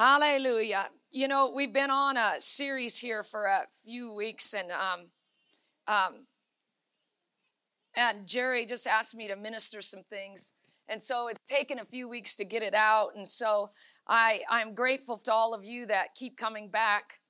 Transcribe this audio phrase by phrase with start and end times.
[0.00, 0.88] Hallelujah.
[1.10, 5.00] You know, we've been on a series here for a few weeks, and um,
[5.86, 6.26] um,
[7.94, 10.52] and Jerry just asked me to minister some things.
[10.88, 13.08] And so it's taken a few weeks to get it out.
[13.14, 13.72] And so
[14.08, 17.20] I, I'm grateful to all of you that keep coming back,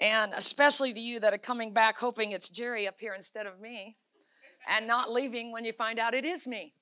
[0.00, 3.60] and especially to you that are coming back hoping it's Jerry up here instead of
[3.60, 3.96] me,
[4.68, 6.74] and not leaving when you find out it is me.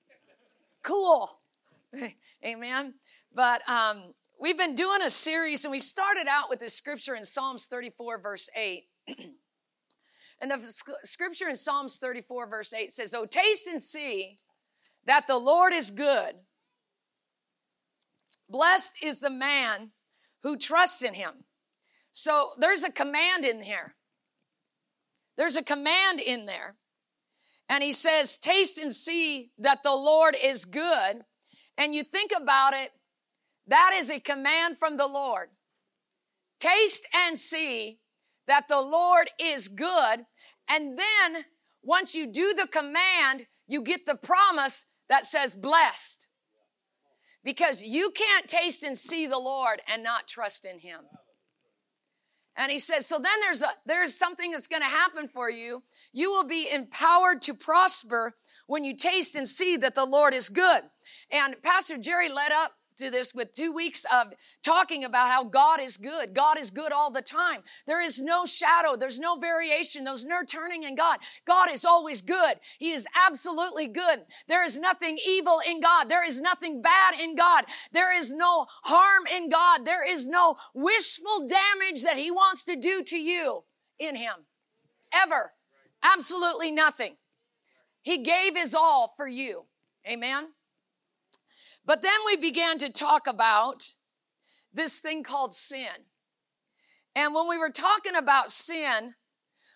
[0.82, 1.38] Cool.
[2.42, 2.94] Amen.
[3.34, 7.24] But um, we've been doing a series, and we started out with the scripture in
[7.24, 8.84] Psalms 34, verse 8.
[10.40, 10.58] and the
[11.04, 14.38] scripture in Psalms 34, verse 8 says, Oh, taste and see
[15.06, 16.34] that the Lord is good.
[18.48, 19.90] Blessed is the man
[20.42, 21.32] who trusts in him.
[22.12, 23.94] So there's a command in here.
[25.36, 26.76] There's a command in there.
[27.68, 31.22] And he says, Taste and see that the Lord is good.
[31.76, 32.90] And you think about it,
[33.68, 35.48] that is a command from the Lord.
[36.58, 38.00] Taste and see
[38.46, 40.24] that the Lord is good.
[40.68, 41.44] And then
[41.82, 46.26] once you do the command, you get the promise that says blessed.
[47.44, 51.00] Because you can't taste and see the Lord and not trust in him.
[52.56, 55.84] And he says, so then there's a, there's something that's going to happen for you.
[56.12, 58.34] You will be empowered to prosper
[58.66, 60.82] when you taste and see that the Lord is good.
[61.30, 64.32] And Pastor Jerry led up to this with two weeks of
[64.62, 66.34] talking about how God is good.
[66.34, 67.62] God is good all the time.
[67.86, 71.18] There is no shadow, there's no variation, there's no turning in God.
[71.46, 72.56] God is always good.
[72.78, 74.20] He is absolutely good.
[74.48, 76.08] There is nothing evil in God.
[76.08, 77.64] There is nothing bad in God.
[77.92, 79.84] There is no harm in God.
[79.84, 83.62] There is no wishful damage that He wants to do to you
[83.98, 84.34] in Him.
[85.12, 85.52] Ever.
[86.02, 87.16] Absolutely nothing.
[88.02, 89.64] He gave His all for you.
[90.06, 90.48] Amen.
[91.88, 93.82] But then we began to talk about
[94.74, 95.88] this thing called sin.
[97.16, 99.14] And when we were talking about sin,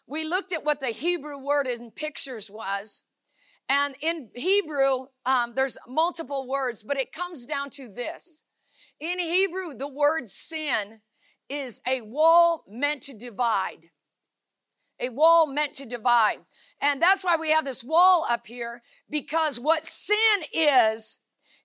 [0.06, 3.04] we looked at what the Hebrew word in pictures was.
[3.70, 8.42] And in Hebrew, um, there's multiple words, but it comes down to this.
[9.00, 11.00] In Hebrew, the word sin
[11.48, 13.88] is a wall meant to divide.
[15.00, 16.40] A wall meant to divide.
[16.82, 20.16] And that's why we have this wall up here, because what sin
[20.52, 21.20] is,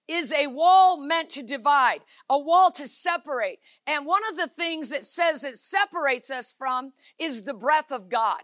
[0.07, 3.59] is a wall meant to divide, a wall to separate.
[3.85, 8.09] And one of the things it says it separates us from is the breath of
[8.09, 8.41] God.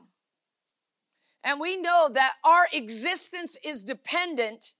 [1.43, 4.73] And we know that our existence is dependent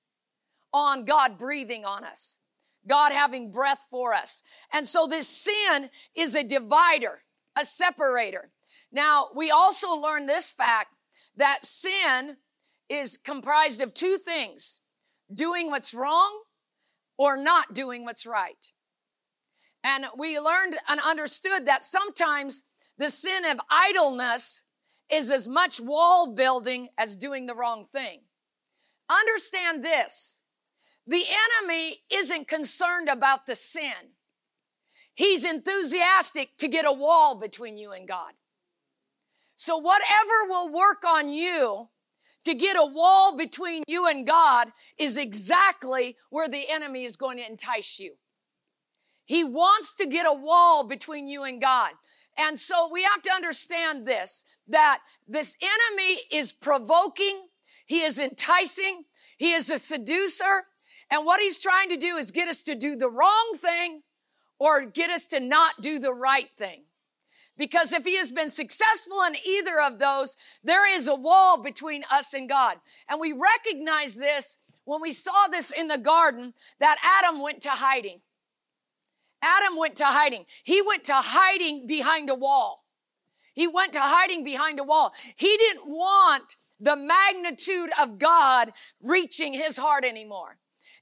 [0.74, 2.40] on God breathing on us,
[2.88, 4.44] God having breath for us.
[4.72, 7.22] And so this sin is a divider,
[7.58, 8.50] a separator.
[8.92, 10.90] Now, we also learn this fact
[11.36, 12.38] that sin
[12.90, 14.82] is comprised of two things
[15.34, 16.43] doing what's wrong
[17.23, 18.72] or not doing what's right.
[19.84, 22.66] And we learned and understood that sometimes
[22.97, 24.63] the sin of idleness
[25.09, 28.22] is as much wall building as doing the wrong thing.
[29.09, 30.41] Understand this.
[31.06, 31.23] The
[31.61, 34.13] enemy isn't concerned about the sin.
[35.16, 38.31] He's enthusiastic to get a wall between you and God.
[39.55, 41.90] So whatever will work on you
[42.46, 47.38] to get a wall between you and God is exactly where the enemy is going
[47.38, 48.14] to entice you.
[49.26, 51.92] He wants to get a wall between you and God.
[52.38, 57.44] And so we have to understand this that this enemy is provoking,
[57.86, 59.06] he is enticing,
[59.38, 60.66] he is a seducer,
[61.09, 64.02] and what he's trying to do is get us to do the wrong thing
[64.58, 66.84] or get us to not do the right thing.
[67.58, 72.03] Because if he has been successful in either of those, there is a wall between
[72.09, 72.78] us and God.
[73.08, 77.69] And we recognize this when we saw this in the garden that Adam went to
[77.69, 78.22] hiding.
[79.41, 80.46] Adam went to hiding.
[80.64, 82.84] He went to hiding behind a wall.
[83.53, 85.14] He went to hiding behind a wall.
[85.35, 88.72] He didn't want the magnitude of God
[89.02, 90.58] reaching his heart anymore.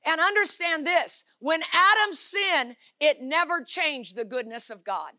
[0.05, 5.13] And understand this when Adam sinned, it never changed the goodness of God.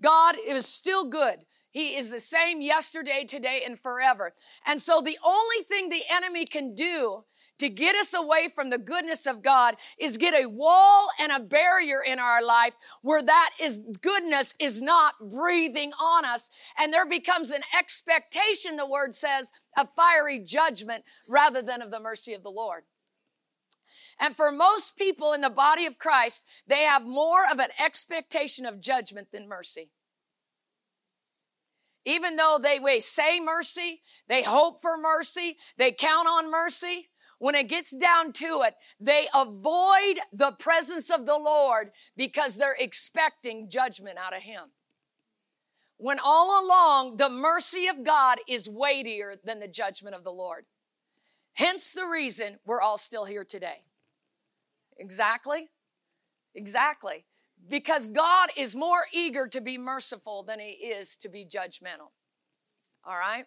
[0.00, 1.38] God is still good.
[1.70, 4.32] He is the same yesterday, today, and forever.
[4.66, 7.24] And so the only thing the enemy can do
[7.58, 11.40] to get us away from the goodness of God is get a wall and a
[11.40, 12.72] barrier in our life
[13.02, 16.50] where that is goodness is not breathing on us.
[16.78, 22.00] And there becomes an expectation, the word says, of fiery judgment rather than of the
[22.00, 22.84] mercy of the Lord.
[24.20, 28.66] And for most people in the body of Christ, they have more of an expectation
[28.66, 29.90] of judgment than mercy.
[32.04, 37.68] Even though they say mercy, they hope for mercy, they count on mercy, when it
[37.68, 44.18] gets down to it, they avoid the presence of the Lord because they're expecting judgment
[44.18, 44.62] out of Him.
[45.98, 50.64] When all along the mercy of God is weightier than the judgment of the Lord.
[51.54, 53.82] Hence the reason we're all still here today.
[54.98, 55.68] Exactly.
[56.54, 57.24] Exactly.
[57.68, 62.10] Because God is more eager to be merciful than He is to be judgmental.
[63.04, 63.46] All right?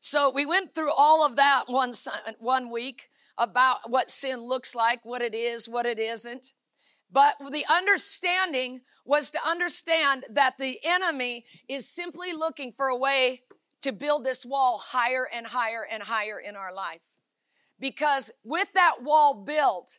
[0.00, 1.92] So we went through all of that one,
[2.38, 3.08] one week
[3.38, 6.54] about what sin looks like, what it is, what it isn't.
[7.10, 13.42] But the understanding was to understand that the enemy is simply looking for a way
[13.82, 17.00] to build this wall higher and higher and higher in our life.
[17.78, 19.98] Because with that wall built,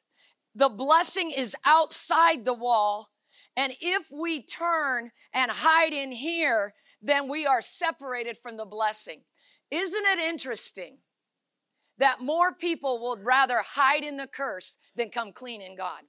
[0.55, 3.09] the blessing is outside the wall.
[3.55, 9.21] And if we turn and hide in here, then we are separated from the blessing.
[9.69, 10.97] Isn't it interesting
[11.97, 16.01] that more people would rather hide in the curse than come clean in God?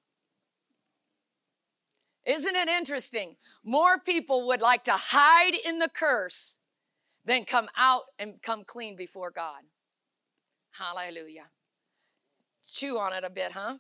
[2.26, 3.37] Isn't it interesting?
[3.64, 6.61] More people would like to hide in the curse
[7.26, 9.61] than come out and come clean before God.
[10.73, 11.46] Hallelujah.
[12.62, 13.75] Chew on it a bit, huh?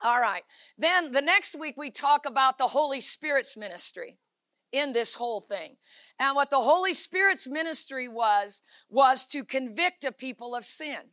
[0.00, 0.44] All right.
[0.76, 4.16] Then the next week we talk about the Holy Spirit's ministry
[4.70, 5.76] in this whole thing.
[6.20, 11.10] And what the Holy Spirit's ministry was, was to convict a people of sin.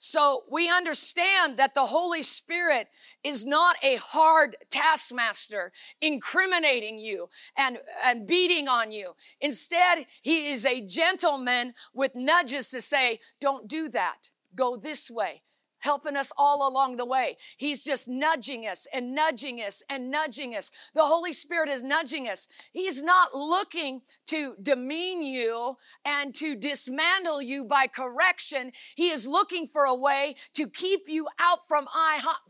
[0.00, 2.88] So we understand that the Holy Spirit
[3.24, 9.14] is not a hard taskmaster incriminating you and, and beating on you.
[9.40, 14.30] Instead, he is a gentleman with nudges to say, don't do that.
[14.54, 15.42] Go this way
[15.80, 17.36] helping us all along the way.
[17.56, 20.70] He's just nudging us and nudging us and nudging us.
[20.94, 22.48] The Holy Spirit is nudging us.
[22.72, 28.72] He's not looking to demean you and to dismantle you by correction.
[28.96, 31.86] He is looking for a way to keep you out from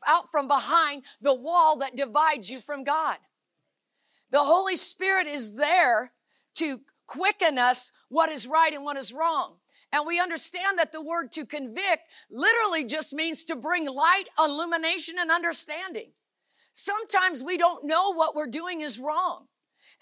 [0.06, 3.18] out from behind the wall that divides you from God.
[4.30, 6.12] The Holy Spirit is there
[6.54, 9.54] to quicken us what is right and what is wrong.
[9.92, 15.16] And we understand that the word to convict literally just means to bring light, illumination,
[15.18, 16.12] and understanding.
[16.72, 19.46] Sometimes we don't know what we're doing is wrong.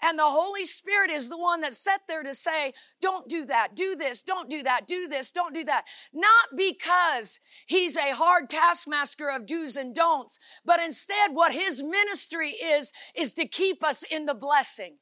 [0.01, 3.75] And the Holy Spirit is the one that's set there to say, don't do that,
[3.75, 5.85] do this, don't do that, do this, don't do that.
[6.13, 12.51] Not because he's a hard taskmaster of do's and don'ts, but instead what his ministry
[12.51, 14.97] is, is to keep us in the blessing.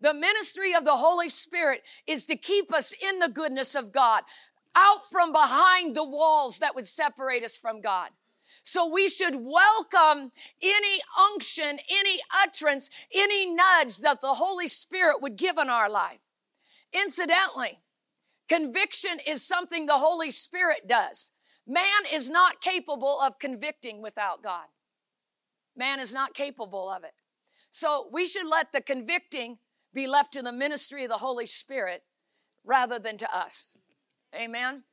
[0.00, 4.22] The ministry of the Holy Spirit is to keep us in the goodness of God,
[4.76, 8.10] out from behind the walls that would separate us from God.
[8.62, 10.30] So we should welcome
[10.62, 16.20] any unction, any utterance, any nudge that the Holy Spirit would give in our life.
[16.92, 17.80] Incidentally,
[18.48, 21.32] conviction is something the Holy Spirit does.
[21.66, 24.64] Man is not capable of convicting without God.
[25.76, 27.14] Man is not capable of it.
[27.70, 29.58] So we should let the convicting
[29.94, 32.02] be left to the ministry of the Holy Spirit
[32.64, 33.76] rather than to us.
[34.34, 34.84] Amen.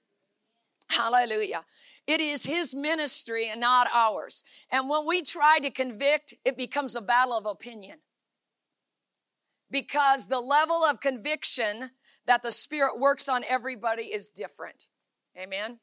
[0.87, 1.65] Hallelujah.
[2.07, 4.43] It is his ministry and not ours.
[4.71, 7.99] And when we try to convict, it becomes a battle of opinion.
[9.71, 11.89] Because the level of conviction
[12.27, 14.87] that the Spirit works on everybody is different.
[15.37, 15.79] Amen.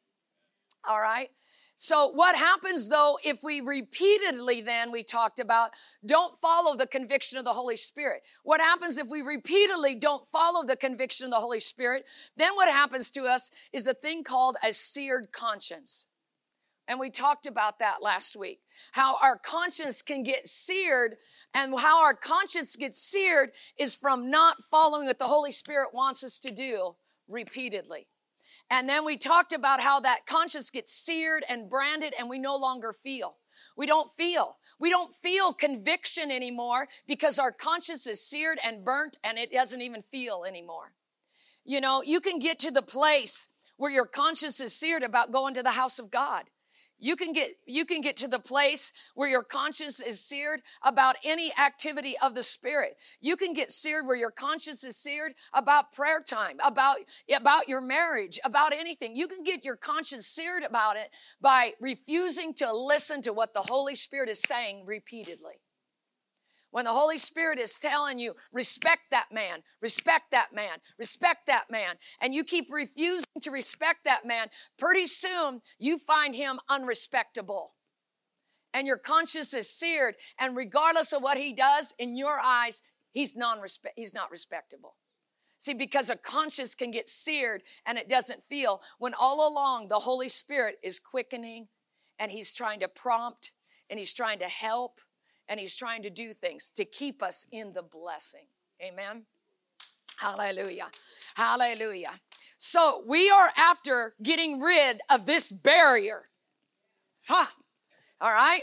[0.85, 1.31] All right.
[1.77, 5.71] So, what happens though if we repeatedly, then we talked about,
[6.05, 8.23] don't follow the conviction of the Holy Spirit?
[8.45, 12.05] What happens if we repeatedly don't follow the conviction of the Holy Spirit?
[12.37, 16.09] Then what happens to us is a thing called a seared conscience.
[16.89, 18.61] And we talked about that last week.
[18.91, 21.17] How our conscience can get seared,
[21.55, 26.23] and how our conscience gets seared is from not following what the Holy Spirit wants
[26.25, 26.95] us to do
[27.29, 28.09] repeatedly.
[28.73, 32.57] And then we talked about how that conscience gets seared and branded and we no
[32.57, 33.37] longer feel.
[33.77, 34.57] We don't feel.
[34.81, 39.83] We don't feel conviction anymore because our conscience is seared and burnt and it doesn't
[39.83, 40.95] even feel anymore.
[41.67, 45.53] You know, you can get to the place where your conscience is seared about going
[45.55, 46.45] to the house of God.
[47.03, 51.17] You can get you can get to the place where your conscience is seared about
[51.25, 52.97] any activity of the spirit.
[53.21, 56.99] You can get seared where your conscience is seared about prayer time, about
[57.35, 59.17] about your marriage, about anything.
[59.17, 63.63] You can get your conscience seared about it by refusing to listen to what the
[63.63, 65.55] Holy Spirit is saying repeatedly.
[66.73, 71.71] When the Holy Spirit is telling you, respect that man, respect that man, respect that
[71.71, 74.49] man, and you keep refusing to respect that man,
[74.79, 77.75] pretty soon you find him unrespectable.
[78.73, 83.37] And your conscience is seared, and regardless of what he does, in your eyes, he's,
[83.37, 84.97] non-respect- he's not respectable.
[85.59, 89.99] See, because a conscience can get seared and it doesn't feel when all along the
[89.99, 91.69] Holy Spirit is quickening
[92.19, 93.53] and He's trying to prompt
[93.89, 95.01] and He's trying to help
[95.49, 98.47] and He's trying to do things to keep us in the blessing.
[98.83, 99.25] Amen.
[100.17, 100.87] Hallelujah.
[101.35, 102.13] Hallelujah.
[102.59, 106.29] So we are after getting rid of this barrier.
[107.27, 107.47] Huh.
[108.21, 108.63] All right?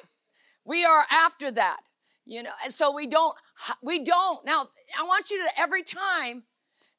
[0.63, 1.81] We are after that.
[2.25, 3.35] You know, and so we don't,
[3.81, 4.45] we don't.
[4.45, 6.43] Now, I want you to, every time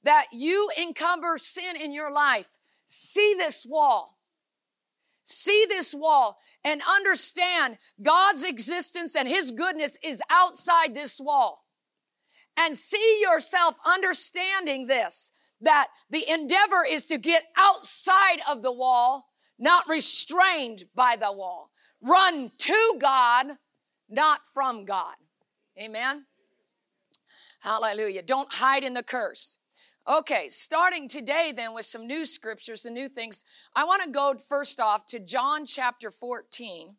[0.02, 4.18] that you encumber sin in your life, see this wall.
[5.30, 11.64] See this wall and understand God's existence and His goodness is outside this wall.
[12.56, 19.26] And see yourself understanding this that the endeavor is to get outside of the wall,
[19.58, 21.70] not restrained by the wall.
[22.02, 23.46] Run to God,
[24.08, 25.14] not from God.
[25.78, 26.26] Amen.
[27.60, 28.22] Hallelujah.
[28.22, 29.58] Don't hide in the curse.
[30.08, 34.34] Okay, starting today then with some new scriptures and new things, I want to go
[34.48, 36.96] first off to John chapter 14.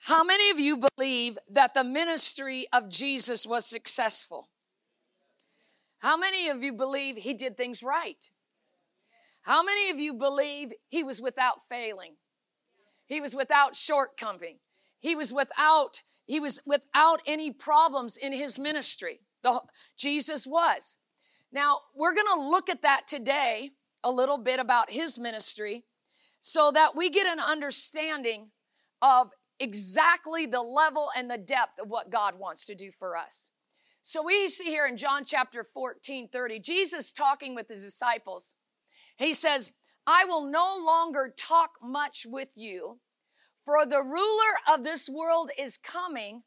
[0.00, 4.48] How many of you believe that the ministry of Jesus was successful?
[6.00, 8.28] How many of you believe he did things right?
[9.42, 12.14] How many of you believe he was without failing?
[13.06, 14.58] He was without shortcoming.
[14.98, 19.20] He was without he was without any problems in his ministry.
[19.42, 19.60] The,
[19.96, 20.98] Jesus was.
[21.52, 23.70] Now, we're going to look at that today
[24.04, 25.84] a little bit about his ministry
[26.40, 28.50] so that we get an understanding
[29.02, 29.28] of
[29.60, 33.50] exactly the level and the depth of what God wants to do for us.
[34.02, 38.54] So we see here in John chapter 14, 30, Jesus talking with his disciples.
[39.16, 39.74] He says,
[40.06, 42.98] I will no longer talk much with you,
[43.64, 46.42] for the ruler of this world is coming,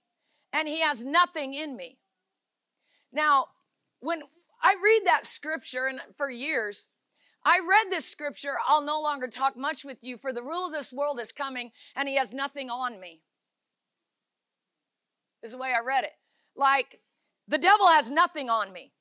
[0.51, 1.97] and he has nothing in me.
[3.13, 3.45] Now,
[4.01, 4.23] when
[4.65, 6.89] I read that scripture, and for years,
[7.45, 10.73] I read this scripture, I'll no longer talk much with you, for the rule of
[10.73, 13.21] this world is coming, and he has nothing on me.
[15.43, 16.13] Is the way I read it.
[16.55, 16.99] Like,
[17.47, 18.91] the devil has nothing on me.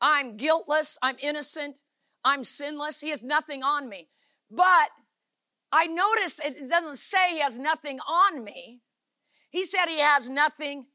[0.00, 0.96] I'm guiltless.
[1.02, 1.82] I'm innocent.
[2.24, 3.00] I'm sinless.
[3.00, 4.10] He has nothing on me.
[4.52, 4.90] But
[5.72, 8.82] I notice it doesn't say he has nothing on me.
[9.50, 10.86] He said he has nothing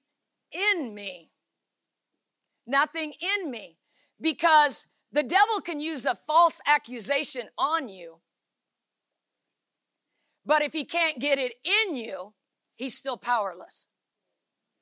[0.53, 1.29] in me.
[2.65, 3.79] Nothing in me.
[4.23, 8.15] Because the devil can use a false accusation on you.
[10.45, 12.33] But if he can't get it in you,
[12.75, 13.89] he's still powerless.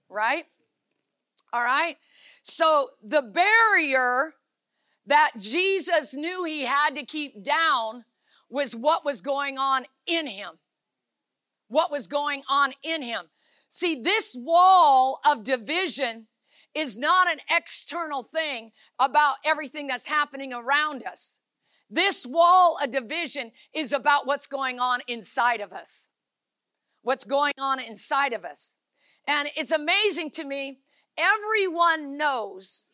[0.10, 0.45] Right?
[1.51, 1.98] All right?
[2.43, 4.33] So the barrier
[5.07, 8.05] that Jesus knew he had to keep down
[8.50, 10.60] was what was going on in him.
[11.67, 13.24] What was going on in him.
[13.69, 16.27] See, this wall of division
[16.73, 21.39] is not an external thing about everything that's happening around us.
[21.89, 26.09] This wall of division is about what's going on inside of us.
[27.01, 28.77] What's going on inside of us.
[29.27, 30.79] And it's amazing to me
[31.17, 32.89] Everyone knows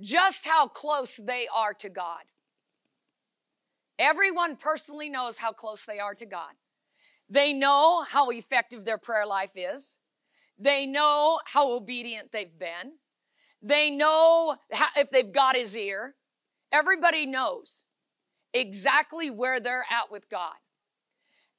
[0.00, 2.22] just how close they are to God.
[3.98, 6.52] Everyone personally knows how close they are to God.
[7.28, 9.98] They know how effective their prayer life is.
[10.58, 12.92] They know how obedient they've been.
[13.62, 16.14] They know how, if they've got his ear.
[16.72, 17.84] Everybody knows
[18.52, 20.54] exactly where they're at with God.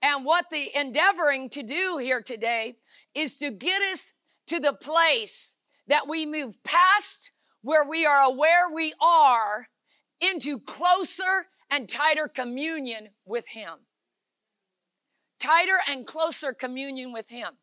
[0.02, 2.78] And what the endeavoring to do here today
[3.14, 4.14] is to get us
[4.48, 5.56] to the place
[5.88, 9.68] that we move past where we are aware we are
[10.22, 13.74] into closer and tighter communion with Him.
[15.40, 17.58] Tighter and closer communion with Him.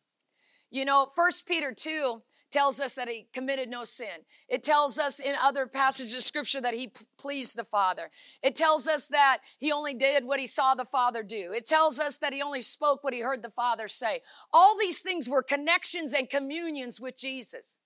[0.69, 2.21] You know, First Peter 2
[2.51, 4.23] tells us that he committed no sin.
[4.47, 8.09] It tells us in other passages of scripture that he p- pleased the Father.
[8.41, 11.51] It tells us that he only did what he saw the Father do.
[11.53, 14.21] It tells us that he only spoke what he heard the Father say.
[14.53, 17.79] All these things were connections and communions with Jesus.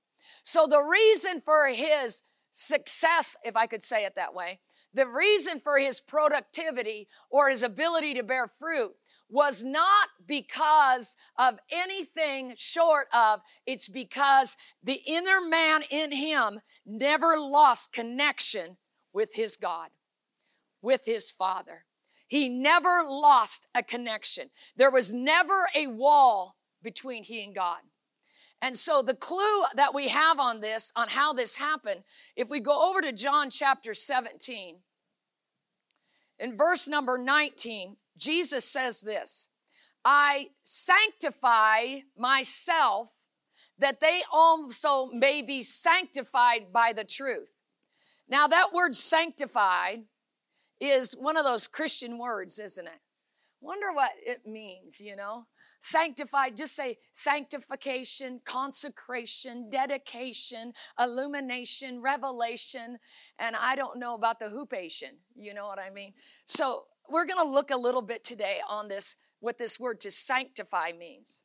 [0.43, 4.59] So the reason for his success, if I could say it that way,
[4.93, 8.91] the reason for his productivity or his ability to bear fruit
[9.31, 17.37] was not because of anything short of, it's because the inner man in him never
[17.37, 18.77] lost connection
[19.13, 19.89] with his God,
[20.81, 21.85] with his Father.
[22.27, 24.49] He never lost a connection.
[24.75, 27.79] There was never a wall between he and God.
[28.61, 32.03] And so the clue that we have on this, on how this happened,
[32.35, 34.77] if we go over to John chapter 17,
[36.39, 39.49] in verse number 19, Jesus says this
[40.05, 43.13] I sanctify myself
[43.79, 47.51] that they also may be sanctified by the truth.
[48.29, 50.03] Now, that word sanctified
[50.79, 52.99] is one of those Christian words, isn't it?
[53.59, 55.45] Wonder what it means, you know?
[55.79, 62.99] Sanctified, just say sanctification, consecration, dedication, illumination, revelation,
[63.39, 65.09] and I don't know about the hoopation.
[65.35, 66.13] You know what I mean?
[66.45, 70.11] So we're going to look a little bit today on this, what this word to
[70.11, 71.43] sanctify means.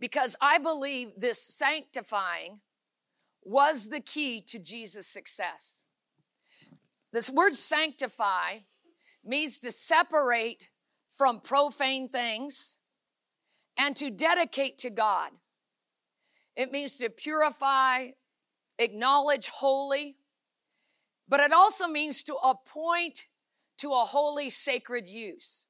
[0.00, 2.60] Because I believe this sanctifying
[3.42, 5.84] was the key to Jesus' success.
[7.12, 8.58] This word sanctify
[9.24, 10.70] means to separate
[11.12, 12.80] from profane things
[13.78, 15.30] and to dedicate to God.
[16.56, 18.08] It means to purify,
[18.78, 20.16] acknowledge holy,
[21.28, 23.26] but it also means to appoint
[23.78, 25.66] to a holy, sacred use.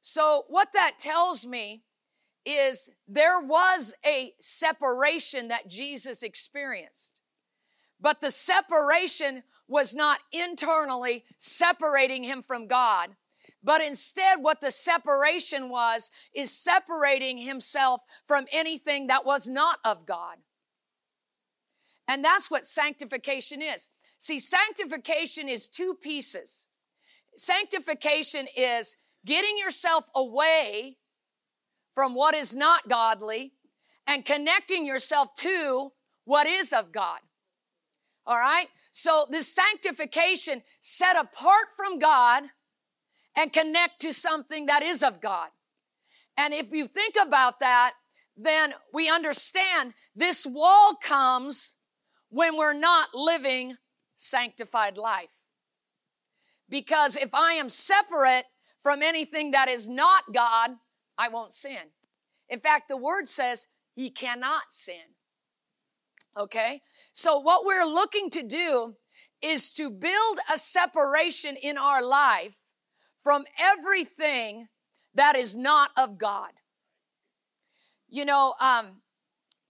[0.00, 1.84] So, what that tells me
[2.46, 7.20] is there was a separation that Jesus experienced,
[8.00, 13.10] but the separation was not internally separating him from God,
[13.62, 20.06] but instead, what the separation was, is separating himself from anything that was not of
[20.06, 20.36] God.
[22.08, 23.90] And that's what sanctification is.
[24.18, 26.66] See, sanctification is two pieces.
[27.36, 30.96] Sanctification is getting yourself away
[31.94, 33.52] from what is not godly
[34.06, 35.92] and connecting yourself to
[36.24, 37.20] what is of God.
[38.26, 38.68] All right?
[38.92, 42.44] So, this sanctification set apart from God
[43.36, 45.48] and connect to something that is of God.
[46.36, 47.94] And if you think about that,
[48.36, 51.76] then we understand this wall comes
[52.30, 53.76] when we're not living
[54.16, 55.42] sanctified life.
[56.70, 58.46] Because if I am separate
[58.82, 60.70] from anything that is not God,
[61.18, 61.90] I won't sin.
[62.48, 64.94] In fact, the word says he cannot sin.
[66.36, 66.80] Okay?
[67.12, 68.94] So, what we're looking to do
[69.42, 72.56] is to build a separation in our life
[73.22, 74.68] from everything
[75.14, 76.50] that is not of God.
[78.08, 79.02] You know, um,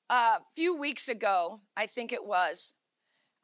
[0.08, 2.74] a few weeks ago, I think it was,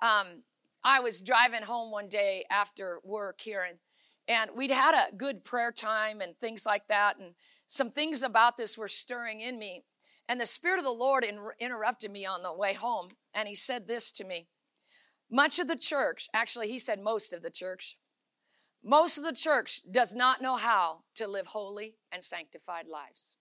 [0.02, 0.42] um,
[0.86, 3.76] I was driving home one day after work here, and
[4.28, 7.34] and we'd had a good prayer time and things like that, and
[7.66, 9.84] some things about this were stirring in me.
[10.28, 13.54] And the Spirit of the Lord in, interrupted me on the way home, and He
[13.56, 14.46] said this to me.
[15.28, 17.98] Much of the church, actually, He said most of the church,
[18.84, 23.34] most of the church does not know how to live holy and sanctified lives.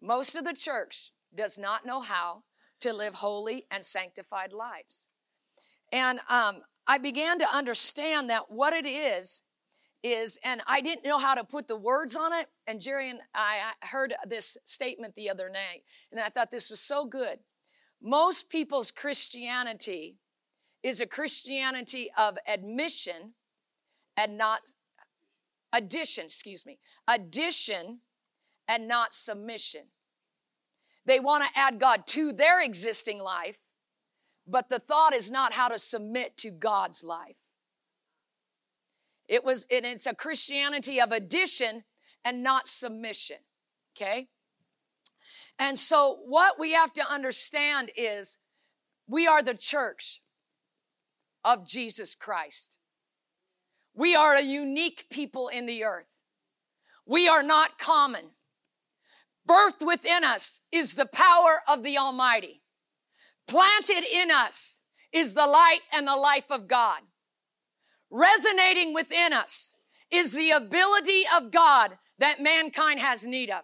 [0.00, 2.44] Most of the church does not know how
[2.78, 5.07] to live holy and sanctified lives.
[5.92, 9.42] And um, I began to understand that what it is,
[10.02, 12.46] is, and I didn't know how to put the words on it.
[12.66, 16.80] And Jerry and I heard this statement the other night, and I thought this was
[16.80, 17.38] so good.
[18.00, 20.18] Most people's Christianity
[20.82, 23.34] is a Christianity of admission
[24.16, 24.60] and not
[25.72, 28.00] addition, excuse me, addition
[28.68, 29.82] and not submission.
[31.06, 33.58] They want to add God to their existing life,
[34.48, 37.36] but the thought is not how to submit to God's life.
[39.28, 41.84] It was, and it's a Christianity of addition
[42.24, 43.36] and not submission.
[43.96, 44.28] Okay?
[45.58, 48.38] And so, what we have to understand is
[49.06, 50.22] we are the church
[51.44, 52.78] of Jesus Christ.
[53.94, 56.06] We are a unique people in the earth.
[57.04, 58.30] We are not common.
[59.44, 62.62] Birth within us is the power of the Almighty.
[63.48, 64.82] Planted in us
[65.12, 67.00] is the light and the life of God.
[68.10, 69.76] Resonating within us
[70.10, 73.62] is the ability of God that mankind has need of.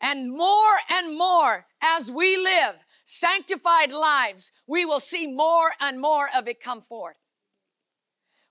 [0.00, 2.74] And more and more as we live
[3.04, 7.16] sanctified lives, we will see more and more of it come forth.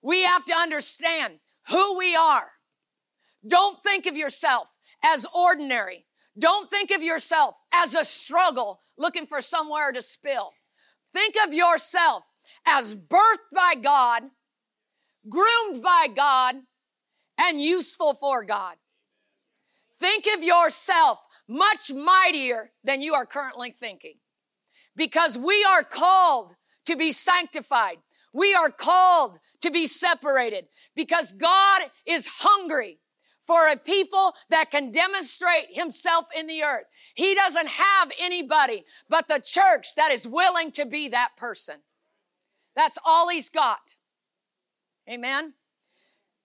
[0.01, 2.49] We have to understand who we are.
[3.47, 4.67] Don't think of yourself
[5.03, 6.05] as ordinary.
[6.37, 10.51] Don't think of yourself as a struggle looking for somewhere to spill.
[11.13, 12.23] Think of yourself
[12.65, 14.23] as birthed by God,
[15.27, 16.55] groomed by God,
[17.39, 18.75] and useful for God.
[19.99, 24.15] Think of yourself much mightier than you are currently thinking
[24.95, 26.53] because we are called
[26.85, 27.97] to be sanctified.
[28.33, 32.99] We are called to be separated because God is hungry
[33.49, 36.85] for a people that can demonstrate himself in the earth.
[37.15, 41.77] He doesn't have anybody but the church that is willing to be that person.
[42.75, 43.95] That's all he's got.
[45.09, 45.55] Amen.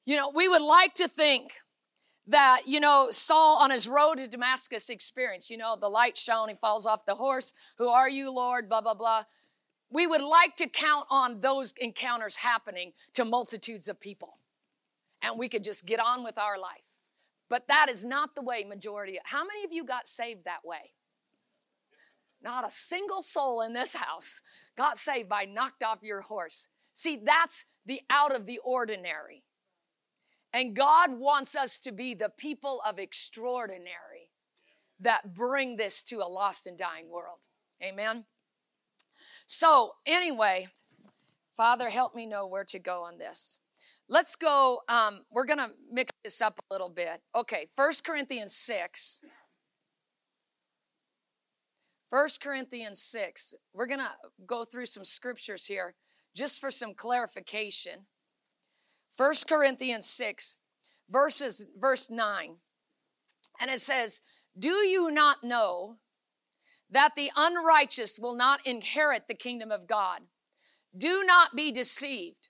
[0.07, 1.53] You know, we would like to think
[2.29, 6.49] that, you know, Saul on his road to Damascus experience, you know, the light shone,
[6.49, 7.53] he falls off the horse.
[7.77, 8.71] Who are you, Lord?
[8.71, 9.25] Blah, blah, blah.
[9.91, 14.39] we would like to count on those encounters happening to multitudes of people.
[15.21, 16.84] And we could just get on with our life.
[17.55, 19.21] But that is not the way majority.
[19.23, 20.91] How many of you got saved that way?
[22.43, 24.41] Not a single soul in this house
[24.77, 26.69] got saved by knocked off your horse.
[26.95, 29.45] See, that's the out of the ordinary.
[30.53, 34.31] And God wants us to be the people of extraordinary
[34.99, 37.39] that bring this to a lost and dying world.
[37.81, 38.25] Amen.
[39.47, 40.67] So, anyway,
[41.57, 43.61] Father, help me know where to go on this.
[44.09, 44.81] Let's go.
[44.89, 47.21] Um, we're going to mix this up a little bit.
[47.35, 49.23] Okay, First Corinthians 6.
[52.11, 53.55] 1 Corinthians 6.
[53.73, 54.11] We're going to
[54.47, 55.95] go through some scriptures here
[56.37, 58.07] just for some clarification.
[59.17, 60.59] 1 Corinthians 6,
[61.11, 62.57] verses, verse 9.
[63.61, 64.21] And it says,
[64.59, 65.97] Do you not know
[66.91, 70.21] that the unrighteous will not inherit the kingdom of God?
[70.97, 72.49] Do not be deceived.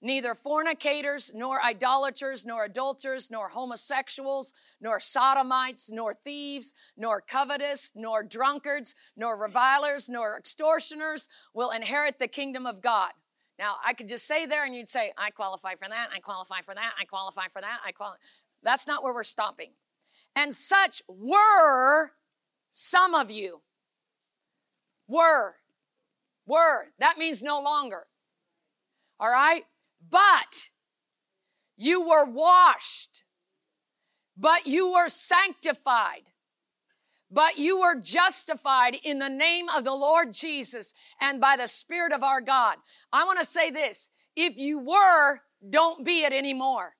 [0.00, 8.22] Neither fornicators, nor idolaters, nor adulterers, nor homosexuals, nor sodomites, nor thieves, nor covetous, nor
[8.22, 13.10] drunkards, nor revilers, nor extortioners will inherit the kingdom of God.
[13.58, 16.60] Now, I could just say there and you'd say, I qualify for that, I qualify
[16.64, 18.18] for that, I qualify for that, I qualify.
[18.62, 19.70] That's not where we're stopping.
[20.36, 22.12] And such were
[22.70, 23.62] some of you.
[25.08, 25.56] Were.
[26.46, 26.92] Were.
[27.00, 28.06] That means no longer.
[29.18, 29.64] All right?
[30.10, 30.70] But
[31.76, 33.24] you were washed,
[34.36, 36.22] but you were sanctified,
[37.30, 42.12] but you were justified in the name of the Lord Jesus and by the Spirit
[42.12, 42.76] of our God.
[43.12, 46.94] I want to say this if you were, don't be it anymore.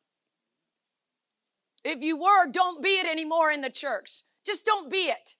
[1.84, 4.22] If you were, don't be it anymore in the church.
[4.44, 5.36] Just don't be it.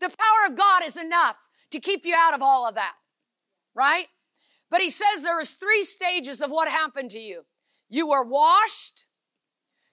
[0.00, 1.36] The power of God is enough
[1.70, 2.94] to keep you out of all of that,
[3.74, 4.06] right?
[4.72, 7.42] But he says there is three stages of what happened to you.
[7.90, 9.04] You were washed,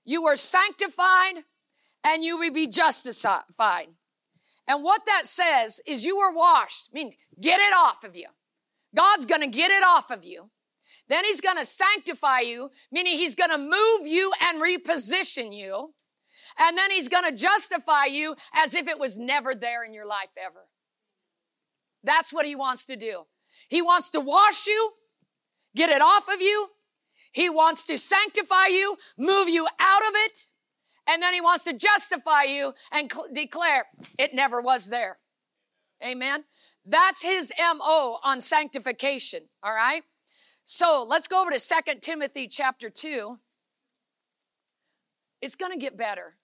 [0.05, 1.43] you were sanctified,
[2.05, 3.89] and you will be justified.
[4.69, 8.27] And what that says is you were washed, means get it off of you.
[8.95, 10.49] God's gonna get it off of you.
[11.09, 15.93] Then he's gonna sanctify you, meaning he's gonna move you and reposition you.
[16.57, 20.29] And then he's gonna justify you as if it was never there in your life
[20.41, 20.69] ever.
[22.01, 23.25] That's what he wants to do.
[23.69, 24.91] He wants to wash you,
[25.75, 26.67] get it off of you.
[27.31, 30.47] He wants to sanctify you, move you out of it.
[31.07, 33.85] And then he wants to justify you and cl- declare
[34.17, 35.17] it never was there.
[36.03, 36.43] Amen.
[36.85, 39.41] That's his MO on sanctification.
[39.63, 40.03] All right.
[40.63, 43.37] So let's go over to Second Timothy chapter 2.
[45.41, 46.35] It's going to get better.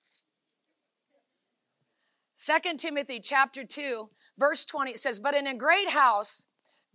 [2.35, 6.45] Second Timothy chapter 2, verse 20, it says, But in a great house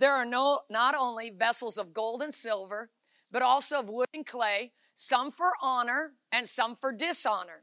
[0.00, 2.90] there are no, not only vessels of gold and silver,
[3.30, 7.62] but also of wood and clay, some for honor and some for dishonor.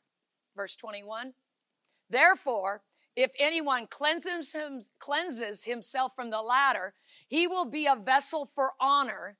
[0.55, 1.33] Verse 21.
[2.09, 2.83] Therefore,
[3.15, 6.93] if anyone cleanses, him, cleanses himself from the latter,
[7.27, 9.35] he will be a vessel for honor,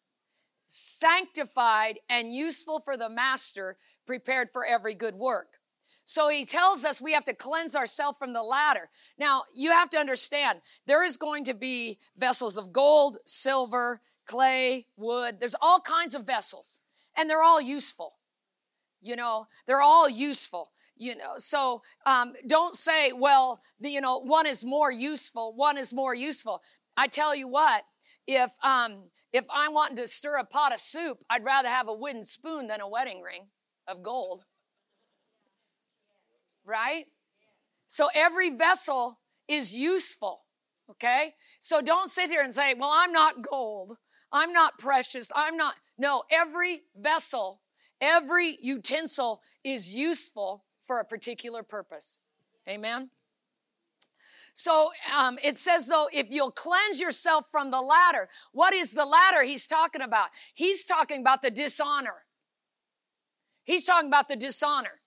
[0.67, 5.56] sanctified and useful for the master, prepared for every good work.
[6.09, 8.89] So he tells us we have to cleanse ourselves from the latter.
[9.19, 14.85] Now, you have to understand, there is going to be vessels of gold, silver, clay,
[14.95, 15.41] wood.
[15.41, 16.79] There's all kinds of vessels,
[17.17, 18.13] and they're all useful.
[19.01, 20.71] You know, they're all useful.
[20.95, 25.77] You know, so um, don't say, well, the, you know, one is more useful, one
[25.77, 26.61] is more useful.
[26.95, 27.83] I tell you what,
[28.25, 31.93] if um, if I'm wanting to stir a pot of soup, I'd rather have a
[31.93, 33.47] wooden spoon than a wedding ring
[33.89, 34.45] of gold
[36.67, 37.05] right?
[37.87, 40.41] So every vessel is useful,
[40.91, 41.33] okay?
[41.61, 43.97] So don't sit here and say, well, I'm not gold.
[44.31, 45.31] I'm not precious.
[45.35, 45.75] I'm not.
[45.97, 47.61] No, every vessel,
[48.01, 52.19] every utensil is useful for a particular purpose.
[52.67, 53.09] Amen?
[54.53, 59.05] So um, it says, though, if you'll cleanse yourself from the latter, what is the
[59.05, 60.29] latter he's talking about?
[60.55, 62.25] He's talking about the dishonor.
[63.63, 64.99] He's talking about the dishonor.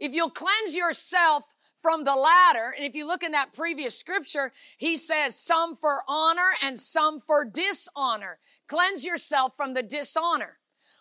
[0.00, 1.44] If you'll cleanse yourself
[1.82, 6.02] from the latter, and if you look in that previous scripture, he says some for
[6.08, 8.38] honor and some for dishonor.
[8.66, 10.58] Cleanse yourself from the dishonor.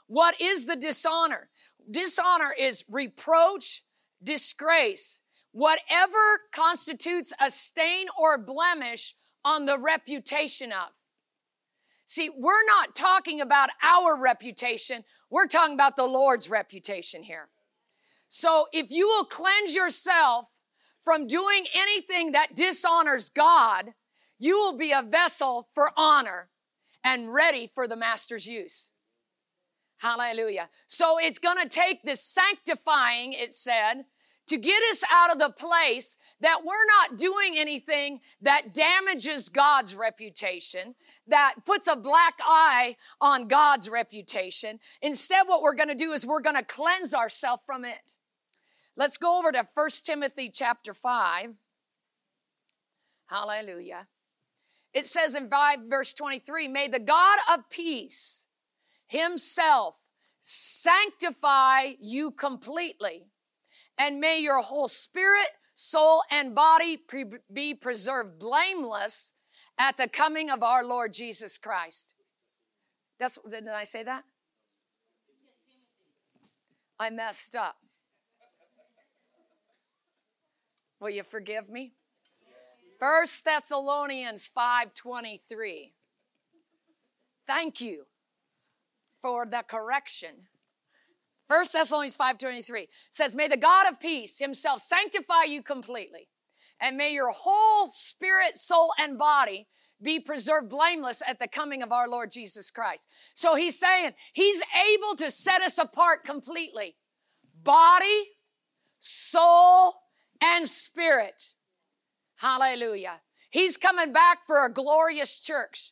[0.07, 1.49] What is the dishonor?
[1.89, 3.83] Dishonor is reproach,
[4.23, 10.89] disgrace, whatever constitutes a stain or blemish on the reputation of.
[12.05, 17.49] See, we're not talking about our reputation, we're talking about the Lord's reputation here.
[18.29, 20.45] So if you will cleanse yourself
[21.03, 23.93] from doing anything that dishonors God,
[24.37, 26.49] you will be a vessel for honor
[27.03, 28.91] and ready for the master's use.
[29.97, 30.69] Hallelujah.
[30.87, 34.05] So it's going to take this sanctifying, it said,
[34.47, 39.95] to get us out of the place that we're not doing anything that damages God's
[39.95, 40.95] reputation,
[41.27, 44.79] that puts a black eye on God's reputation.
[45.01, 47.97] Instead, what we're going to do is we're going to cleanse ourselves from it.
[48.99, 51.53] Let's go over to 1 Timothy chapter 5.
[53.27, 54.07] Hallelujah.
[54.93, 58.47] It says in 5 verse 23, may the God of peace
[59.07, 59.95] himself
[60.41, 63.23] sanctify you completely
[63.97, 69.31] and may your whole spirit, soul, and body pre- be preserved blameless
[69.77, 72.15] at the coming of our Lord Jesus Christ.
[73.17, 74.25] That's did I say that?
[76.99, 77.77] I messed up.
[80.99, 81.93] Will you forgive me?
[82.99, 85.93] First Thessalonians 5:23.
[87.47, 88.05] Thank you
[89.21, 90.47] for the correction.
[91.47, 96.29] 1 Thessalonians 5.23 says, May the God of peace himself sanctify you completely,
[96.79, 99.67] and may your whole spirit, soul, and body
[100.01, 103.07] be preserved blameless at the coming of our Lord Jesus Christ.
[103.33, 104.61] So he's saying he's
[104.93, 106.95] able to set us apart completely.
[107.63, 108.27] Body,
[108.99, 109.95] soul,
[110.41, 111.53] and spirit.
[112.37, 113.21] Hallelujah.
[113.49, 115.91] He's coming back for a glorious church.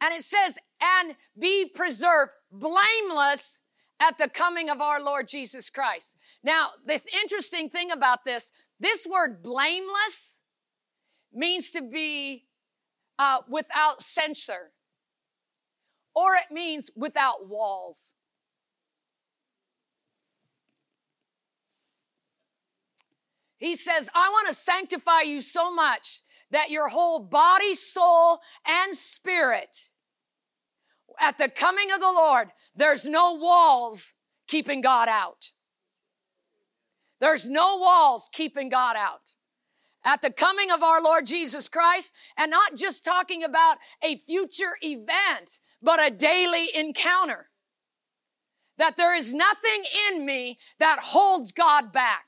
[0.00, 3.60] And it says, and be preserved blameless
[4.00, 6.16] at the coming of our Lord Jesus Christ.
[6.42, 10.40] Now, the interesting thing about this, this word blameless
[11.32, 12.44] means to be
[13.18, 14.72] uh, without censor,
[16.14, 18.14] or it means without walls.
[23.58, 28.94] He says, I want to sanctify you so much that your whole body, soul, and
[28.94, 29.88] spirit
[31.20, 34.14] at the coming of the Lord, there's no walls
[34.46, 35.50] keeping God out.
[37.20, 39.34] There's no walls keeping God out.
[40.04, 44.76] At the coming of our Lord Jesus Christ, and not just talking about a future
[44.82, 47.48] event, but a daily encounter.
[48.76, 52.24] That there is nothing in me that holds God back.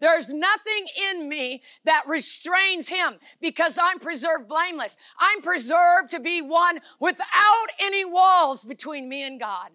[0.00, 4.96] There's nothing in me that restrains him because I'm preserved blameless.
[5.18, 9.70] I'm preserved to be one without any walls between me and God.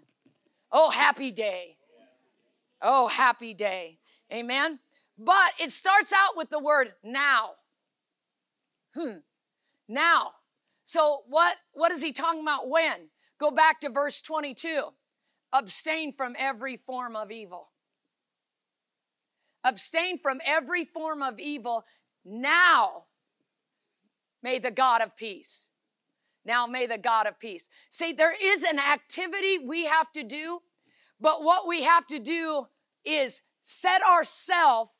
[0.72, 1.78] Oh, happy day.
[2.82, 4.00] Oh, happy day.
[4.32, 4.80] Amen.
[5.18, 7.52] But it starts out with the word now.
[8.96, 9.18] Hmm.
[9.88, 10.32] Now.
[10.84, 13.10] So what, what is he talking about when?
[13.40, 14.84] Go back to verse 22.
[15.52, 17.70] Abstain from every form of evil.
[19.64, 21.86] Abstain from every form of evil.
[22.26, 23.06] Now,
[24.42, 25.70] may the God of peace.
[26.46, 27.70] Now, may the God of peace.
[27.90, 30.60] See, there is an activity we have to do,
[31.20, 32.68] but what we have to do
[33.06, 34.92] is set ourselves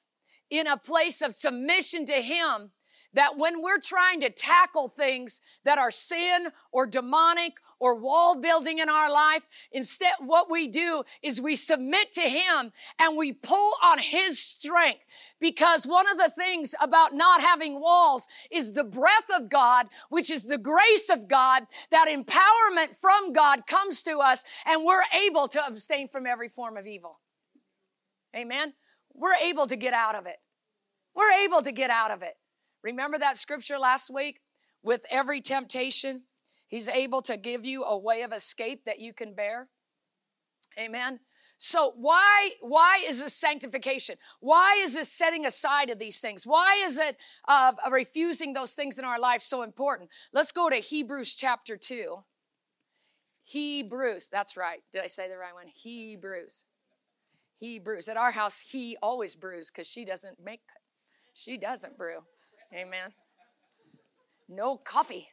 [0.50, 2.72] in a place of submission to Him
[3.14, 8.80] that when we're trying to tackle things that are sin or demonic or wall building
[8.80, 9.44] in our life,
[9.74, 15.02] instead, what we do is we submit to Him and we pull on His strength.
[15.42, 20.30] Because one of the things about not having walls is the breath of God, which
[20.30, 25.50] is the grace of God, that empowerment from God comes to us and we're able
[25.50, 27.20] to abstain from every form of evil.
[28.34, 28.72] Amen?
[29.14, 30.38] We're able to get out of it.
[31.14, 32.36] We're able to get out of it.
[32.82, 34.40] Remember that scripture last week?
[34.84, 36.24] With every temptation,
[36.74, 39.68] He's able to give you a way of escape that you can bear.
[40.80, 41.20] Amen.
[41.60, 44.16] So why why is this sanctification?
[44.40, 46.48] Why is this setting aside of these things?
[46.48, 50.10] Why is it uh, refusing those things in our life so important?
[50.34, 52.24] Let's go to Hebrews chapter two.
[53.44, 54.30] Hebrews.
[54.30, 54.80] That's right.
[54.92, 55.68] Did I say the right one?
[55.68, 56.66] Hebrews.
[57.60, 58.08] Hebrews.
[58.08, 60.62] At our house, he always brews because she doesn't make.
[61.36, 62.22] She doesn't brew.
[62.74, 63.14] Amen.
[64.50, 65.30] No coffee.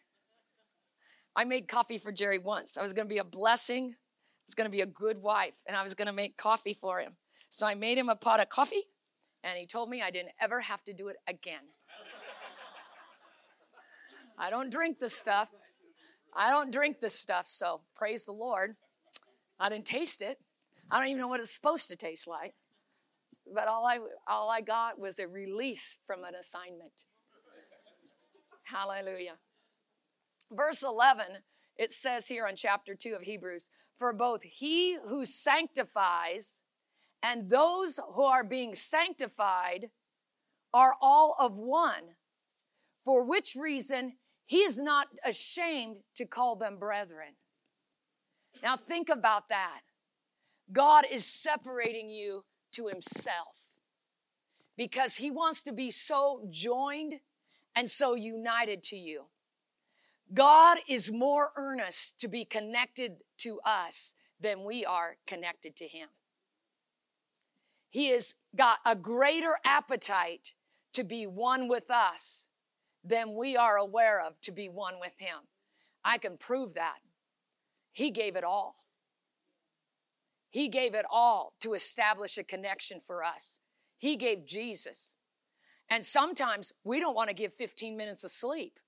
[1.40, 2.76] I made coffee for Jerry once.
[2.76, 3.84] I was going to be a blessing.
[3.86, 6.74] I was going to be a good wife, and I was going to make coffee
[6.74, 7.14] for him.
[7.48, 8.82] So I made him a pot of coffee,
[9.42, 11.62] and he told me I didn't ever have to do it again.
[14.38, 15.48] I don't drink this stuff.
[16.36, 18.76] I don't drink this stuff, so praise the Lord.
[19.58, 20.38] I didn't taste it.
[20.90, 22.52] I don't even know what it's supposed to taste like.
[23.54, 23.98] But all I
[24.28, 27.06] all I got was a release from an assignment.
[28.64, 29.36] Hallelujah.
[30.52, 31.26] Verse 11,
[31.76, 36.62] it says here on chapter 2 of Hebrews, for both he who sanctifies
[37.22, 39.90] and those who are being sanctified
[40.72, 42.16] are all of one,
[43.04, 44.14] for which reason
[44.46, 47.36] He is not ashamed to call them brethren.
[48.64, 49.82] Now think about that.
[50.72, 53.74] God is separating you to himself
[54.76, 57.20] because he wants to be so joined
[57.76, 59.26] and so united to you.
[60.32, 66.08] God is more earnest to be connected to us than we are connected to him.
[67.90, 70.54] He has got a greater appetite
[70.92, 72.48] to be one with us
[73.04, 75.38] than we are aware of to be one with him.
[76.04, 76.98] I can prove that.
[77.92, 78.76] He gave it all.
[80.50, 83.60] He gave it all to establish a connection for us.
[83.98, 85.16] He gave Jesus.
[85.88, 88.78] And sometimes we don't want to give 15 minutes of sleep.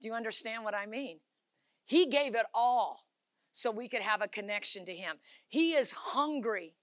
[0.00, 1.18] Do you understand what I mean?
[1.84, 3.06] He gave it all
[3.52, 5.16] so we could have a connection to Him.
[5.48, 6.74] He is hungry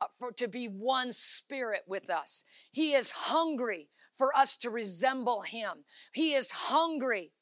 [0.00, 2.44] uh, for, to be one spirit with us.
[2.72, 5.84] He is hungry for us to resemble Him.
[6.12, 7.32] He is hungry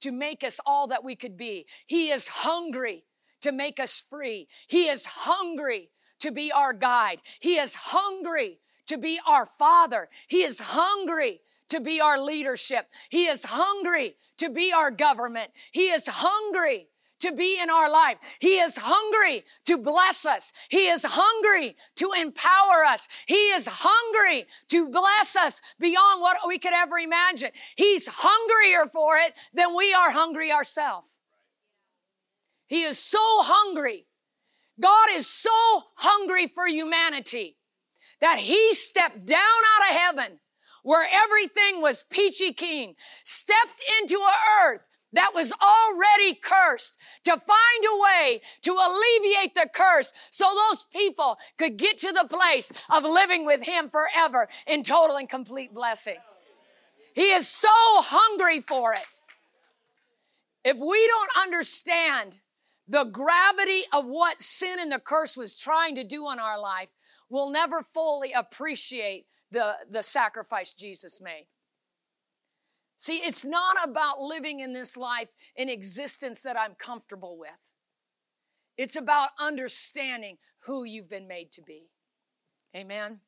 [0.00, 1.66] to make us all that we could be.
[1.86, 3.04] He is hungry
[3.40, 4.48] to make us free.
[4.68, 7.20] He is hungry to be our guide.
[7.40, 10.08] He is hungry to be our father.
[10.28, 12.86] He is hungry to be our leadership.
[13.08, 15.50] He is hungry to be our government.
[15.72, 16.88] He is hungry
[17.20, 18.16] to be in our life.
[18.40, 20.52] He is hungry to bless us.
[20.68, 23.08] He is hungry to empower us.
[23.26, 27.50] He is hungry to bless us beyond what we could ever imagine.
[27.76, 31.06] He's hungrier for it than we are hungry ourselves.
[32.66, 34.06] He is so hungry.
[34.80, 37.56] God is so hungry for humanity
[38.20, 40.39] that he stepped down out of heaven
[40.82, 44.80] where everything was peachy keen, stepped into a earth
[45.12, 51.36] that was already cursed to find a way to alleviate the curse so those people
[51.58, 56.16] could get to the place of living with him forever in total and complete blessing.
[57.14, 59.20] He is so hungry for it.
[60.64, 62.40] If we don't understand
[62.86, 66.90] the gravity of what sin and the curse was trying to do in our life,
[67.28, 71.46] we'll never fully appreciate the, the sacrifice Jesus made.
[72.96, 77.50] See, it's not about living in this life in existence that I'm comfortable with.
[78.76, 81.88] It's about understanding who you've been made to be.
[82.76, 83.20] Amen.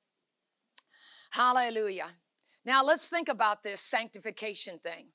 [1.30, 2.10] Hallelujah.
[2.64, 5.06] Now let's think about this sanctification thing.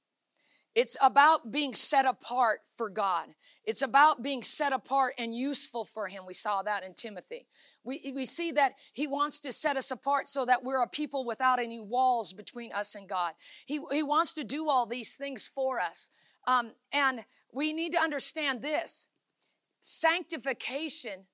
[0.78, 3.30] It's about being set apart for God.
[3.66, 6.28] It's about being set apart and useful for Him.
[6.28, 7.48] We saw that in Timothy.
[7.84, 11.26] We, we see that He wants to set us apart so that we're a people
[11.26, 13.34] without any walls between us and God.
[13.66, 16.12] He, he wants to do all these things for us.
[16.46, 19.10] Um, and we need to understand this
[19.82, 21.26] sanctification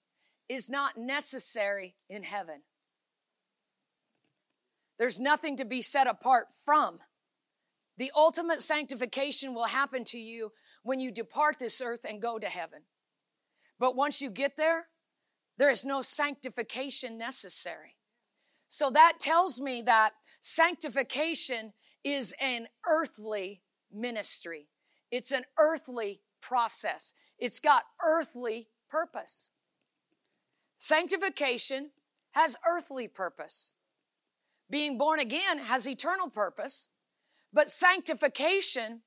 [0.48, 2.62] is not necessary in heaven.
[4.98, 7.00] There's nothing to be set apart from.
[7.98, 10.52] The ultimate sanctification will happen to you
[10.84, 12.82] when you depart this earth and go to heaven.
[13.80, 14.88] But once you get there,
[15.58, 17.96] there is no sanctification necessary.
[18.68, 24.68] So that tells me that sanctification is an earthly ministry.
[25.12, 27.14] It's an earthly process.
[27.38, 29.52] It's got earthly purpose.
[30.80, 31.92] Sanctification
[32.32, 33.72] has earthly purpose.
[34.70, 36.88] Being born again has eternal purpose.
[37.54, 39.02] But sanctification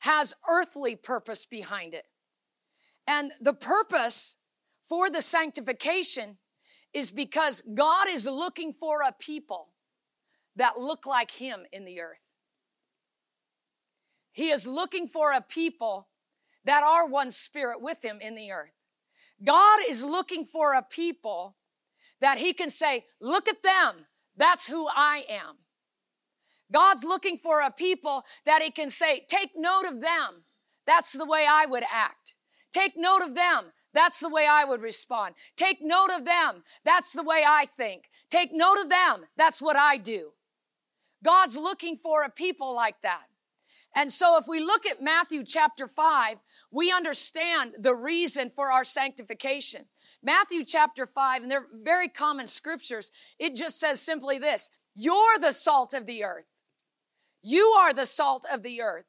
[0.00, 2.04] has earthly purpose behind it.
[3.06, 4.36] And the purpose
[4.88, 6.38] for the sanctification
[6.92, 9.68] is because God is looking for a people
[10.56, 12.18] that look like Him in the earth.
[14.32, 16.08] He is looking for a people
[16.64, 18.72] that are one spirit with Him in the earth.
[19.44, 21.56] God is looking for a people
[22.20, 24.06] that He can say, Look at them.
[24.36, 25.56] That's who I am.
[26.72, 30.44] God's looking for a people that He can say, take note of them.
[30.86, 32.36] That's the way I would act.
[32.72, 33.72] Take note of them.
[33.94, 35.34] That's the way I would respond.
[35.56, 36.64] Take note of them.
[36.84, 38.08] That's the way I think.
[38.30, 39.26] Take note of them.
[39.36, 40.30] That's what I do.
[41.22, 43.22] God's looking for a people like that.
[43.94, 46.38] And so if we look at Matthew chapter 5,
[46.70, 49.84] we understand the reason for our sanctification.
[50.22, 55.52] Matthew chapter 5, and they're very common scriptures, it just says simply this You're the
[55.52, 56.46] salt of the earth.
[57.42, 59.06] You are the salt of the earth.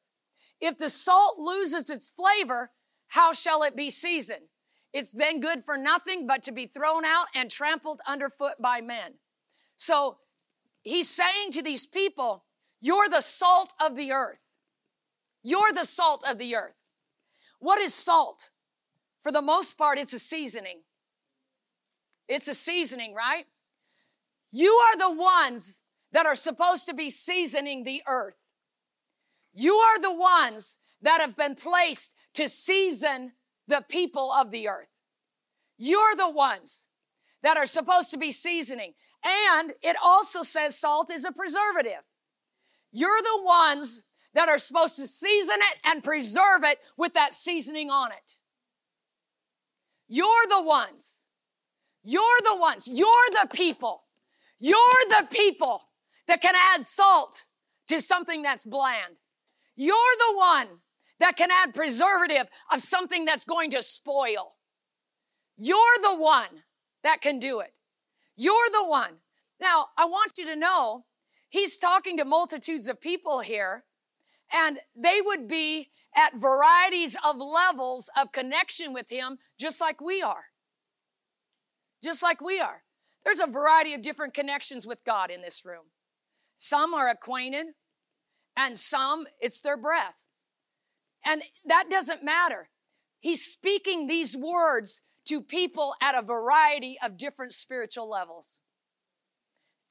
[0.60, 2.72] If the salt loses its flavor,
[3.08, 4.48] how shall it be seasoned?
[4.94, 9.14] It's then good for nothing but to be thrown out and trampled underfoot by men.
[9.78, 10.18] So
[10.84, 12.46] he's saying to these people,
[12.82, 14.58] You're the salt of the earth.
[15.44, 16.76] You're the salt of the earth.
[17.60, 18.52] What is salt?
[19.24, 20.82] For the most part, it's a seasoning.
[22.28, 23.46] It's a seasoning, right?
[24.52, 25.82] You are the ones
[26.14, 28.38] that are supposed to be seasoning the earth.
[29.54, 33.34] You are the ones that have been placed to season
[33.68, 34.90] the people of the earth.
[35.78, 36.88] You're the ones
[37.42, 38.94] that are supposed to be seasoning.
[39.24, 42.04] And it also says salt is a preservative.
[42.92, 47.90] You're the ones that are supposed to season it and preserve it with that seasoning
[47.90, 48.38] on it.
[50.08, 51.24] You're the ones.
[52.04, 52.88] You're the ones.
[52.88, 54.04] You're the people.
[54.60, 54.78] You're
[55.10, 55.82] the people
[56.28, 57.46] that can add salt
[57.88, 59.16] to something that's bland.
[59.76, 60.68] You're the one
[61.20, 64.56] that can add preservative of something that's going to spoil.
[65.58, 66.64] You're the one
[67.04, 67.74] that can do it.
[68.36, 69.14] You're the one.
[69.60, 71.06] Now, I want you to know
[71.50, 73.84] he's talking to multitudes of people here,
[74.52, 80.22] and they would be at varieties of levels of connection with him, just like we
[80.22, 80.46] are.
[82.04, 82.84] Just like we are.
[83.24, 85.86] There's a variety of different connections with God in this room.
[86.58, 87.68] Some are acquainted,
[88.56, 90.16] and some it's their breath.
[91.26, 92.70] And that doesn't matter.
[93.20, 98.62] He's speaking these words to people at a variety of different spiritual levels.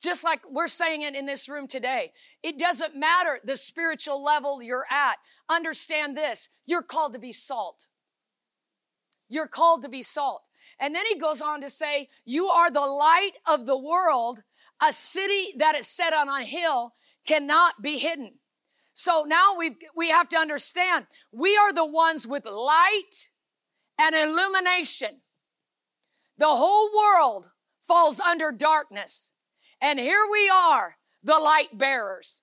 [0.03, 2.13] Just like we're saying it in this room today.
[2.43, 5.17] It doesn't matter the spiritual level you're at.
[5.49, 7.87] Understand this you're called to be salt.
[9.29, 10.43] You're called to be salt.
[10.79, 14.43] And then he goes on to say, You are the light of the world.
[14.83, 16.95] A city that is set on a hill
[17.27, 18.33] cannot be hidden.
[18.95, 23.31] So now we we have to understand we are the ones with light
[23.99, 25.21] and illumination.
[26.39, 27.53] The whole world
[27.83, 29.35] falls under darkness.
[29.81, 32.43] And here we are, the light bearers.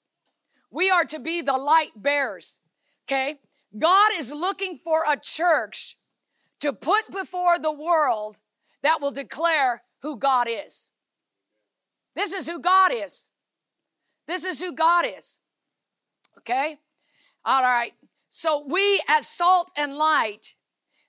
[0.72, 2.60] We are to be the light bearers.
[3.06, 3.40] Okay?
[3.78, 5.98] God is looking for a church
[6.60, 8.40] to put before the world
[8.84, 10.90] that will declare who God is.
[12.20, 13.32] This is who God is.
[14.28, 15.40] This is who God is.
[16.40, 16.76] Okay?
[17.46, 17.94] All right.
[18.30, 20.58] So we, as salt and light,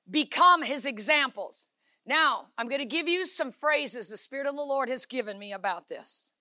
[0.08, 1.70] become his examples.
[2.06, 5.36] Now, I'm going to give you some phrases the Spirit of the Lord has given
[5.36, 6.32] me about this.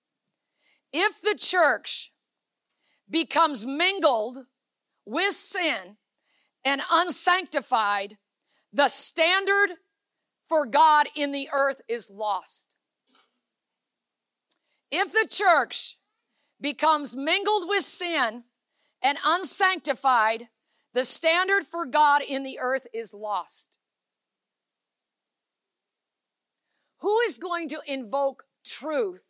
[0.92, 2.12] If the church
[3.10, 4.38] becomes mingled
[5.04, 5.96] with sin
[6.64, 8.18] and unsanctified,
[8.72, 9.70] the standard
[10.48, 12.76] for God in the earth is lost.
[14.90, 15.98] If the church
[16.60, 18.44] becomes mingled with sin
[19.02, 20.48] and unsanctified,
[20.92, 23.78] the standard for God in the earth is lost.
[26.98, 29.24] Who is going to invoke truth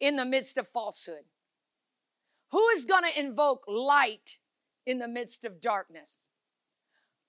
[0.00, 1.24] in the midst of falsehood?
[2.50, 4.38] Who is going to invoke light
[4.86, 6.30] in the midst of darkness?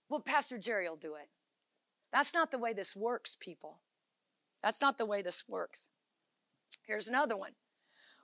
[0.09, 1.29] Well, Pastor Jerry will do it.
[2.11, 3.79] That's not the way this works, people.
[4.63, 5.89] That's not the way this works.
[6.87, 7.51] Here's another one.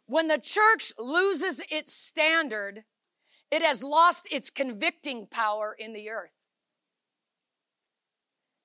[0.05, 2.83] When the church loses its standard,
[3.51, 6.31] it has lost its convicting power in the earth.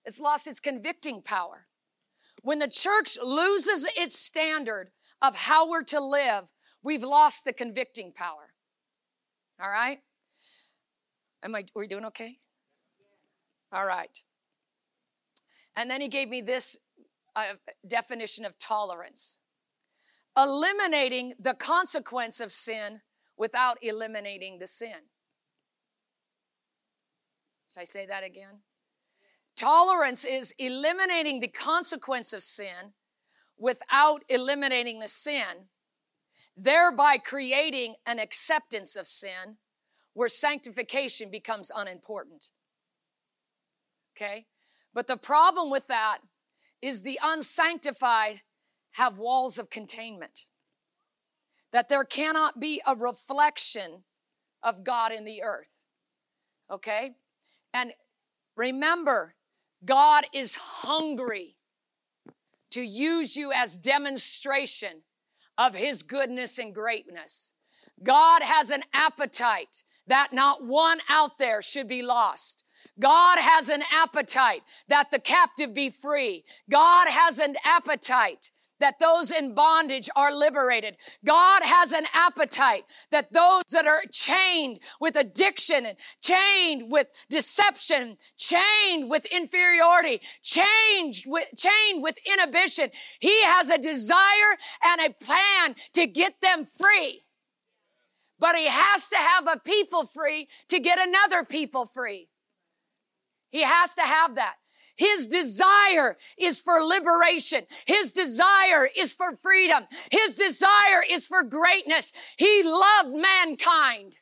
[0.05, 1.67] It's lost its convicting power.
[2.43, 6.45] When the church loses its standard of how we're to live,
[6.83, 8.53] we've lost the convicting power.
[9.63, 10.01] All right?
[11.45, 12.39] Am I, are we doing okay?
[13.73, 14.23] All right.
[15.77, 16.77] And then he gave me this
[17.35, 17.55] uh,
[17.87, 19.39] definition of tolerance
[20.37, 23.01] eliminating the consequence of sin
[23.37, 25.09] without eliminating the sin.
[27.69, 28.61] Should I say that again?
[29.57, 32.95] Tolerance is eliminating the consequence of sin
[33.59, 35.69] without eliminating the sin,
[36.57, 39.59] thereby creating an acceptance of sin
[40.15, 42.51] where sanctification becomes unimportant.
[44.17, 44.47] Okay?
[44.95, 46.19] But the problem with that
[46.81, 48.43] is the unsanctified
[48.93, 50.47] have walls of containment.
[51.73, 54.05] That there cannot be a reflection
[54.63, 55.85] of God in the earth.
[56.71, 57.13] Okay?
[57.75, 57.93] And
[58.57, 59.35] remember,
[59.85, 61.57] God is hungry
[62.71, 65.03] to use you as demonstration
[65.59, 67.53] of his goodness and greatness.
[68.03, 72.65] God has an appetite that not one out there should be lost.
[72.99, 76.45] God has an appetite that the captive be free.
[76.71, 78.51] God has an appetite
[78.83, 80.97] that those in bondage are liberated.
[81.25, 88.17] God has an appetite that those that are chained with addiction and chained with deception,
[88.39, 95.77] chained with inferiority, chained with, chained with inhibition, He has a desire and a plan
[95.95, 97.23] to get them free.
[98.41, 102.29] But He has to have a people free to get another people free.
[103.51, 104.55] He has to have that.
[105.03, 107.67] His desire is for liberation.
[107.89, 109.83] His desire is for freedom.
[110.13, 112.13] His desire is for greatness.
[112.37, 114.17] He loved mankind.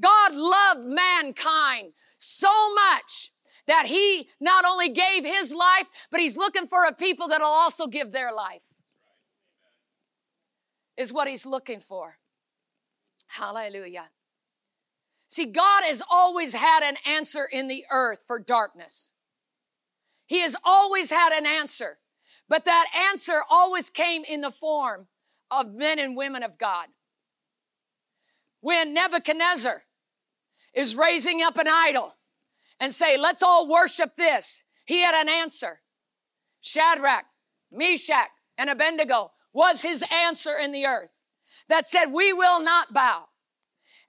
[0.00, 3.30] God loved mankind so much
[3.68, 7.86] that he not only gave his life, but he's looking for a people that'll also
[7.86, 8.62] give their life.
[10.96, 12.18] Is what he's looking for.
[13.28, 14.08] Hallelujah.
[15.28, 19.12] See, God has always had an answer in the earth for darkness.
[20.26, 21.98] He has always had an answer,
[22.48, 25.06] but that answer always came in the form
[25.50, 26.86] of men and women of God.
[28.60, 29.82] When Nebuchadnezzar
[30.72, 32.14] is raising up an idol
[32.80, 35.80] and say, let's all worship this, he had an answer.
[36.62, 37.26] Shadrach,
[37.70, 41.18] Meshach, and Abednego was his answer in the earth
[41.68, 43.24] that said, we will not bow.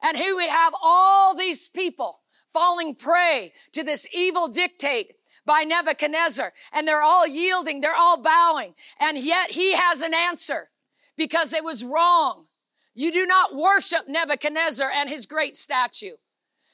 [0.01, 2.19] And here we have all these people
[2.53, 5.13] falling prey to this evil dictate
[5.45, 6.53] by Nebuchadnezzar.
[6.73, 8.73] And they're all yielding, they're all bowing.
[8.99, 10.69] And yet he has an answer
[11.17, 12.45] because it was wrong.
[12.93, 16.15] You do not worship Nebuchadnezzar and his great statue.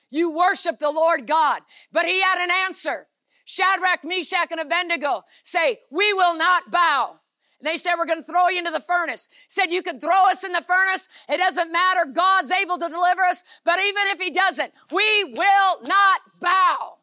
[0.09, 1.61] You worship the Lord God.
[1.91, 3.07] But he had an answer.
[3.45, 7.19] Shadrach, Meshach, and Abednego say, we will not bow.
[7.59, 9.30] And they said, we're going to throw you into the furnace.
[9.47, 11.09] Said, you can throw us in the furnace.
[11.28, 12.05] It doesn't matter.
[12.11, 13.43] God's able to deliver us.
[13.63, 16.97] But even if he doesn't, we will not bow.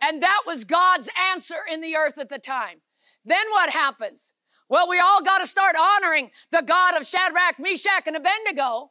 [0.00, 2.80] And that was God's answer in the earth at the time.
[3.24, 4.32] Then what happens?
[4.68, 8.90] Well, we all got to start honoring the God of Shadrach, Meshach, and Abednego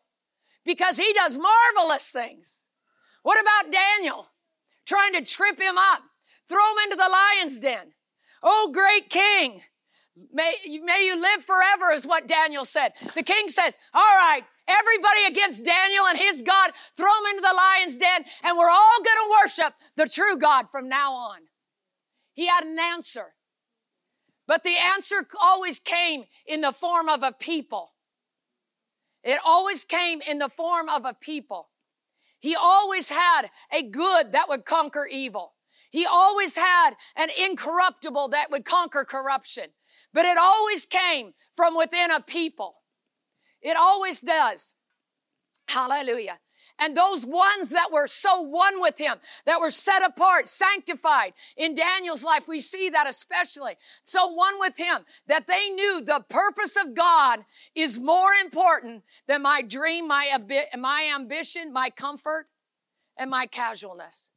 [0.66, 2.66] because he does marvelous things.
[3.24, 4.28] What about Daniel?
[4.86, 6.04] Trying to trip him up,
[6.50, 7.94] throw him into the lion's den.
[8.42, 9.62] Oh, great king.
[10.32, 12.94] May, may you live forever, is what Daniel said.
[13.16, 17.56] The king says, All right, everybody against Daniel and his God, throw him into the
[17.56, 21.40] lion's den, and we're all going to worship the true God from now on.
[22.34, 23.34] He had an answer.
[24.48, 27.94] But the answer always came in the form of a people.
[29.24, 31.70] It always came in the form of a people.
[32.40, 35.54] He always had a good that would conquer evil.
[35.92, 39.66] He always had an incorruptible that would conquer corruption.
[40.14, 42.76] But it always came from within a people.
[43.64, 44.76] It always does.
[45.68, 46.38] Hallelujah.
[46.80, 51.76] And those ones that were so one with him, that were set apart, sanctified in
[51.76, 53.76] Daniel's life, we see that especially.
[54.04, 57.46] So one with him, that they knew the purpose of God
[57.76, 60.38] is more important than my dream, my,
[60.78, 62.48] my ambition, my comfort,
[63.18, 64.32] and my casualness.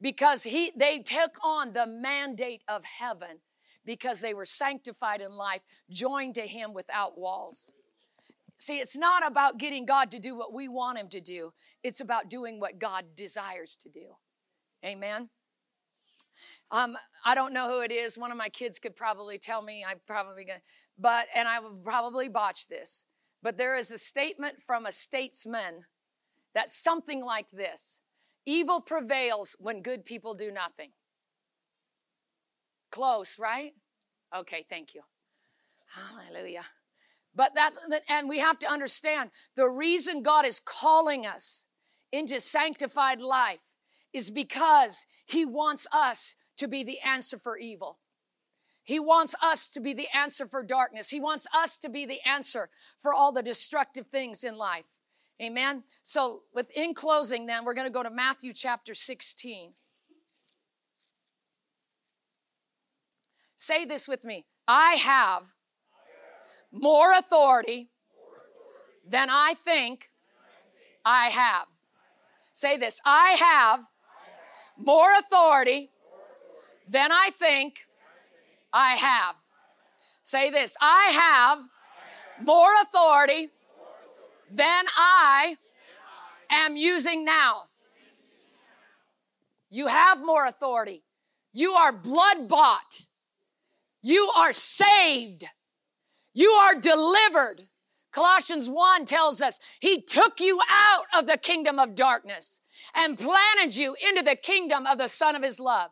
[0.00, 3.38] Because he, they took on the mandate of heaven
[3.86, 7.70] because they were sanctified in life, joined to him without walls.
[8.58, 11.52] See, it's not about getting God to do what we want Him to do,
[11.82, 14.16] it's about doing what God desires to do.
[14.84, 15.30] Amen.
[16.70, 18.18] Um, I don't know who it is.
[18.18, 19.84] One of my kids could probably tell me.
[19.86, 20.60] I probably gonna,
[20.98, 23.06] but and I will probably botch this.
[23.42, 25.84] But there is a statement from a statesman
[26.54, 28.00] that's something like this:
[28.44, 30.90] "Evil prevails when good people do nothing."
[32.90, 33.74] Close, right?
[34.34, 35.02] Okay, thank you.
[35.88, 36.64] Hallelujah.
[37.36, 37.78] But that's,
[38.08, 41.66] and we have to understand the reason God is calling us
[42.10, 43.58] into sanctified life
[44.12, 47.98] is because He wants us to be the answer for evil.
[48.84, 51.10] He wants us to be the answer for darkness.
[51.10, 52.70] He wants us to be the answer
[53.00, 54.84] for all the destructive things in life.
[55.42, 55.82] Amen.
[56.02, 59.72] So, within closing, then, we're going to go to Matthew chapter 16.
[63.58, 65.55] Say this with me I have
[66.72, 67.90] more authority
[69.08, 70.10] than I think
[71.04, 71.66] I have.
[72.52, 73.86] Say this I have
[74.76, 75.90] more authority
[76.88, 77.86] than I think
[78.72, 79.36] I have.
[80.22, 81.58] Say this I have
[82.44, 83.50] more authority
[84.50, 85.56] than I
[86.50, 87.64] am using now.
[89.70, 91.02] You have more authority.
[91.52, 93.06] You are blood bought.
[94.02, 95.44] You are saved.
[96.36, 97.66] You are delivered.
[98.12, 102.60] Colossians 1 tells us he took you out of the kingdom of darkness
[102.94, 105.90] and planted you into the kingdom of the Son of his love.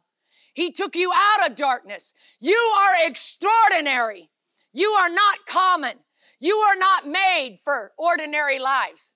[0.52, 2.12] He took you out of darkness.
[2.40, 4.30] You are extraordinary.
[4.74, 5.94] You are not common.
[6.40, 9.14] You are not made for ordinary lives.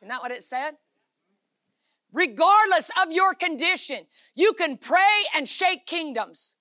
[0.00, 0.76] Isn't that what it said?
[2.10, 6.56] Regardless of your condition, you can pray and shake kingdoms.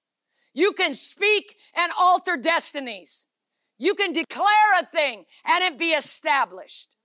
[0.54, 3.27] You can speak and alter destinies.
[3.78, 6.96] You can declare a thing and it be established.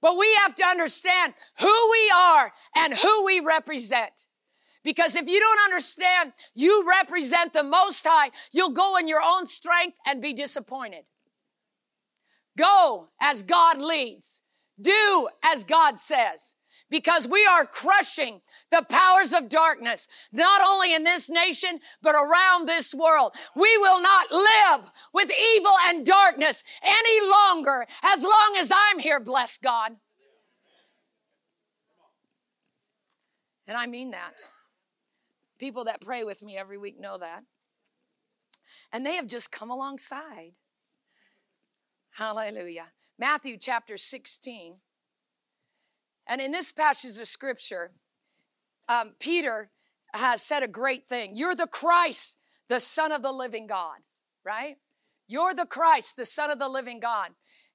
[0.00, 4.26] But we have to understand who we are and who we represent.
[4.82, 9.46] Because if you don't understand you represent the Most High, you'll go in your own
[9.46, 11.04] strength and be disappointed.
[12.56, 14.42] Go as God leads.
[14.80, 16.54] Do as God says.
[16.94, 18.40] Because we are crushing
[18.70, 23.34] the powers of darkness, not only in this nation, but around this world.
[23.56, 29.18] We will not live with evil and darkness any longer as long as I'm here,
[29.18, 29.96] bless God.
[33.66, 34.34] And I mean that.
[35.58, 37.42] People that pray with me every week know that.
[38.92, 40.52] And they have just come alongside.
[42.12, 42.86] Hallelujah.
[43.18, 44.76] Matthew chapter 16.
[46.26, 47.92] And in this passage of scripture,
[48.88, 49.70] um, Peter
[50.12, 51.32] has said a great thing.
[51.34, 53.98] You're the Christ, the Son of the living God,
[54.44, 54.76] right?
[55.26, 57.30] You're the Christ, the Son of the living God.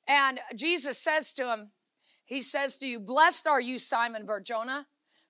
[0.08, 1.72] And Jesus says to him,
[2.26, 4.88] He says to you, Blessed are you, Simon Barjona.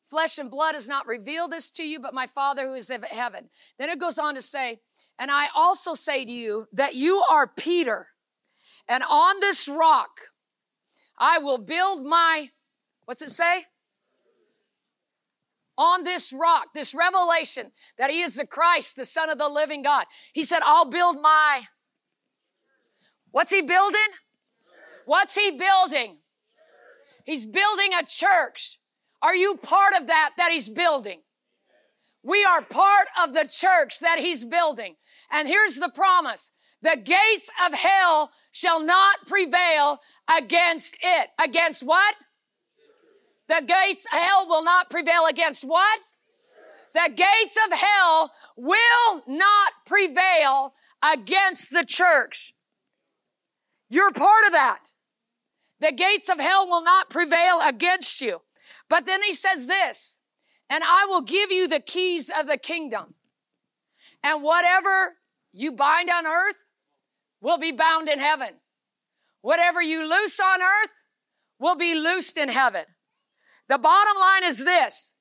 [0.10, 3.02] Flesh and blood has not revealed this to you, but my Father who is in
[3.04, 3.48] heaven.
[3.78, 4.80] Then it goes on to say,
[5.20, 8.08] And I also say to you that you are Peter,
[8.88, 10.10] and on this rock
[11.20, 12.50] I will build my
[13.10, 13.66] What's it say?
[15.80, 19.82] On this rock, this revelation that he is the Christ, the Son of the living
[19.82, 20.06] God.
[20.32, 21.62] He said, I'll build my.
[23.32, 24.00] What's he building?
[25.08, 26.20] What's he building?
[27.26, 28.78] He's building a church.
[29.24, 31.22] Are you part of that that he's building?
[32.22, 34.98] We are part of the church that he's building.
[35.32, 36.52] And here's the promise.
[36.84, 39.98] The gates of hell shall not prevail
[40.32, 41.30] against it.
[41.40, 42.14] Against what?
[43.50, 46.00] The gates of hell will not prevail against what?
[46.94, 52.54] The gates of hell will not prevail against the church.
[53.90, 54.94] You're part of that.
[55.80, 58.40] The gates of hell will not prevail against you.
[58.88, 60.20] But then he says this,
[60.70, 63.16] and I will give you the keys of the kingdom.
[64.24, 65.16] And whatever
[65.54, 66.58] you bind on earth
[67.42, 68.50] will be bound in heaven.
[69.42, 70.92] Whatever you loose on earth
[71.58, 72.86] will be loosed in heaven.
[73.70, 75.14] The bottom line is this.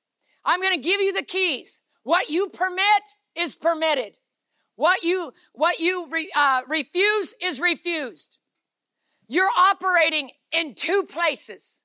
[0.43, 1.81] I'm going to give you the keys.
[2.03, 3.03] What you permit
[3.35, 4.17] is permitted.
[4.75, 8.39] What you, what you re, uh, refuse is refused.
[9.27, 11.83] You're operating in two places.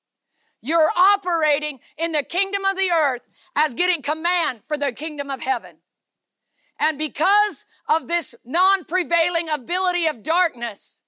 [0.63, 3.21] You're operating in the kingdom of the earth
[3.55, 5.77] as getting command for the kingdom of heaven.
[6.81, 11.03] And because of this non-prevailing ability of darkness,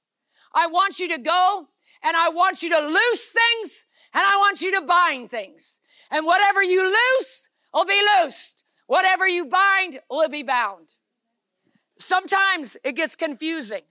[0.54, 1.68] I want you to go
[2.02, 5.80] and I want you to loose things and I want you to bind things.
[6.10, 8.64] And whatever you loose will be loosed.
[8.86, 10.94] Whatever you bind will be bound.
[11.98, 13.82] Sometimes it gets confusing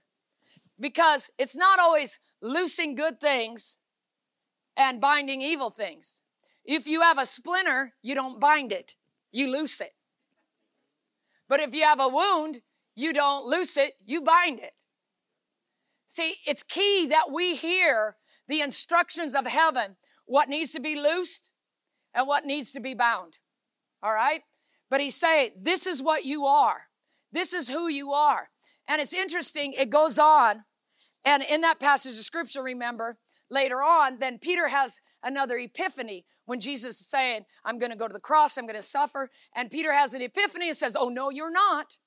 [0.80, 3.80] because it's not always loosing good things
[4.78, 6.24] and binding evil things.
[6.63, 8.95] If you have a splinter, you don't bind it,
[9.32, 9.93] you loose it.
[11.47, 12.61] But if you have a wound,
[12.95, 14.74] you don't loose it, you bind it.
[16.07, 18.16] See, it's key that we hear
[18.47, 19.95] the instructions of heaven
[20.26, 21.51] what needs to be loosed
[22.13, 23.38] and what needs to be bound.
[24.01, 24.41] All right?
[24.89, 26.78] But he's saying, this is what you are.
[27.32, 28.49] This is who you are.
[28.88, 30.63] And it's interesting, it goes on.
[31.23, 33.17] And in that passage of scripture, remember,
[33.49, 38.07] later on, then Peter has another epiphany when Jesus is saying, I'm going to go
[38.07, 39.30] to the cross, I'm going to suffer.
[39.55, 41.97] And Peter has an epiphany and says, Oh, no, you're not.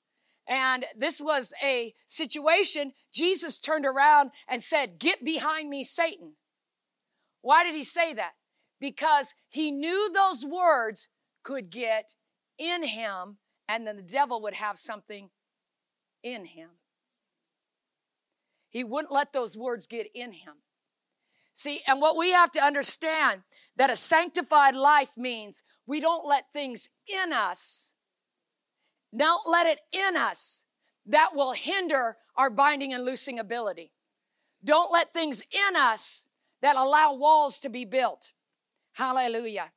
[0.47, 2.93] And this was a situation.
[3.13, 6.33] Jesus turned around and said, Get behind me, Satan.
[7.41, 8.33] Why did he say that?
[8.79, 11.09] Because he knew those words
[11.43, 12.13] could get
[12.57, 13.37] in him
[13.67, 15.29] and then the devil would have something
[16.23, 16.69] in him.
[18.69, 20.53] He wouldn't let those words get in him.
[21.53, 23.41] See, and what we have to understand
[23.75, 27.93] that a sanctified life means we don't let things in us,
[29.15, 30.65] don't let it in us
[31.07, 33.91] that will hinder our binding and loosing ability.
[34.63, 36.28] Don't let things in us
[36.61, 38.33] that allow walls to be built.
[38.93, 39.71] Hallelujah.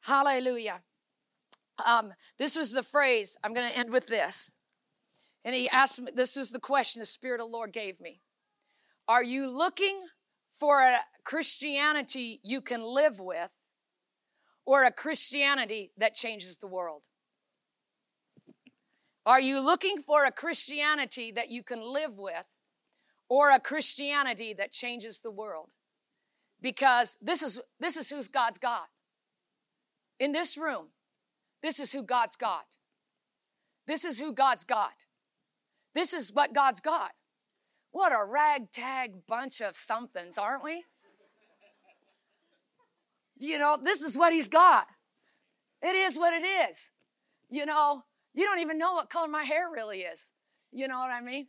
[0.00, 0.80] Hallelujah.
[1.84, 4.50] Um, this was the phrase, I'm going to end with this.
[5.44, 8.20] And he asked me, this was the question the Spirit of the Lord gave me.
[9.08, 10.00] Are you looking
[10.52, 13.52] for a Christianity you can live with
[14.64, 17.02] or a Christianity that changes the world?
[19.24, 22.46] Are you looking for a Christianity that you can live with
[23.28, 25.70] or a Christianity that changes the world?
[26.66, 28.88] Because this is this is who's God's God.
[30.18, 30.86] In this room,
[31.62, 32.64] this is who God's got.
[33.86, 35.04] This is who God's got.
[35.94, 37.12] This is what God's got.
[37.92, 40.82] What a ragtag bunch of somethings, aren't we?
[43.38, 44.88] You know, this is what he's got.
[45.82, 46.90] It is what it is.
[47.48, 48.02] You know,
[48.34, 50.32] you don't even know what color my hair really is.
[50.72, 51.46] You know what I mean?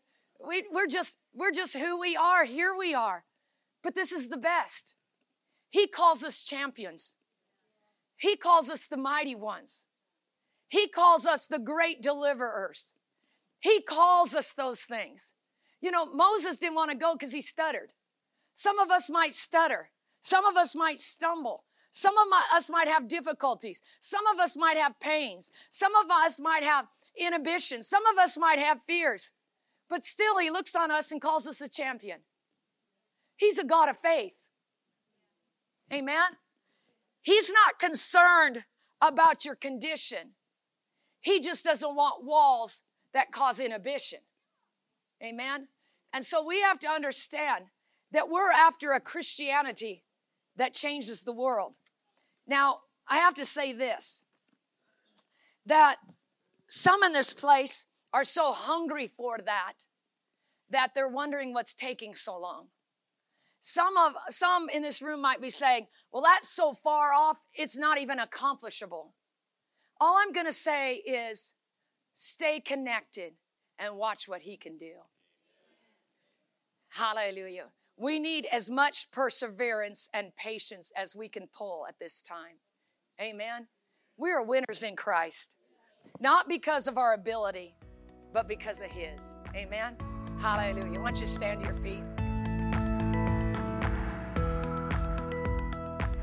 [0.48, 2.46] We, we're just we're just who we are.
[2.46, 3.24] Here we are.
[3.82, 4.94] But this is the best.
[5.78, 7.18] He calls us champions.
[8.16, 9.86] He calls us the mighty ones.
[10.70, 12.96] He calls us the great deliverers.
[13.60, 15.36] He calls us those things.
[15.80, 17.94] You know, Moses didn't want to go because he stuttered.
[18.56, 19.92] Some of us might stutter.
[20.20, 21.64] Some of us might stumble.
[21.92, 22.26] Some of
[22.56, 23.84] us might have difficulties.
[24.00, 25.52] Some of us might have pains.
[25.70, 27.88] Some of us might have inhibitions.
[27.88, 29.32] Some of us might have fears.
[29.92, 32.22] But still, he looks on us and calls us a champion.
[33.36, 34.34] He's a God of faith.
[35.92, 36.38] Amen.
[37.22, 38.64] He's not concerned
[39.02, 40.32] about your condition.
[41.22, 42.84] He just doesn't want walls
[43.14, 44.20] that cause inhibition.
[45.24, 45.68] Amen.
[46.14, 47.66] And so we have to understand
[48.12, 50.04] that we're after a Christianity
[50.56, 51.76] that changes the world.
[52.48, 54.26] Now, I have to say this
[55.66, 55.98] that
[56.70, 59.74] some in this place are so hungry for that
[60.70, 62.68] that they're wondering what's taking so long.
[63.68, 67.76] Some of some in this room might be saying, "Well, that's so far off, it's
[67.76, 69.14] not even accomplishable."
[70.00, 71.54] All I'm going to say is
[72.14, 73.34] stay connected
[73.78, 74.94] and watch what he can do.
[76.88, 77.74] Hallelujah.
[77.98, 82.62] We need as much perseverance and patience as we can pull at this time.
[83.20, 83.68] Amen.
[84.16, 85.58] We are winners in Christ,
[86.22, 87.76] not because of our ability,
[88.32, 89.36] but because of His.
[89.54, 89.98] Amen.
[90.40, 91.02] Hallelujah.
[91.02, 92.17] Why don't you stand to your feet?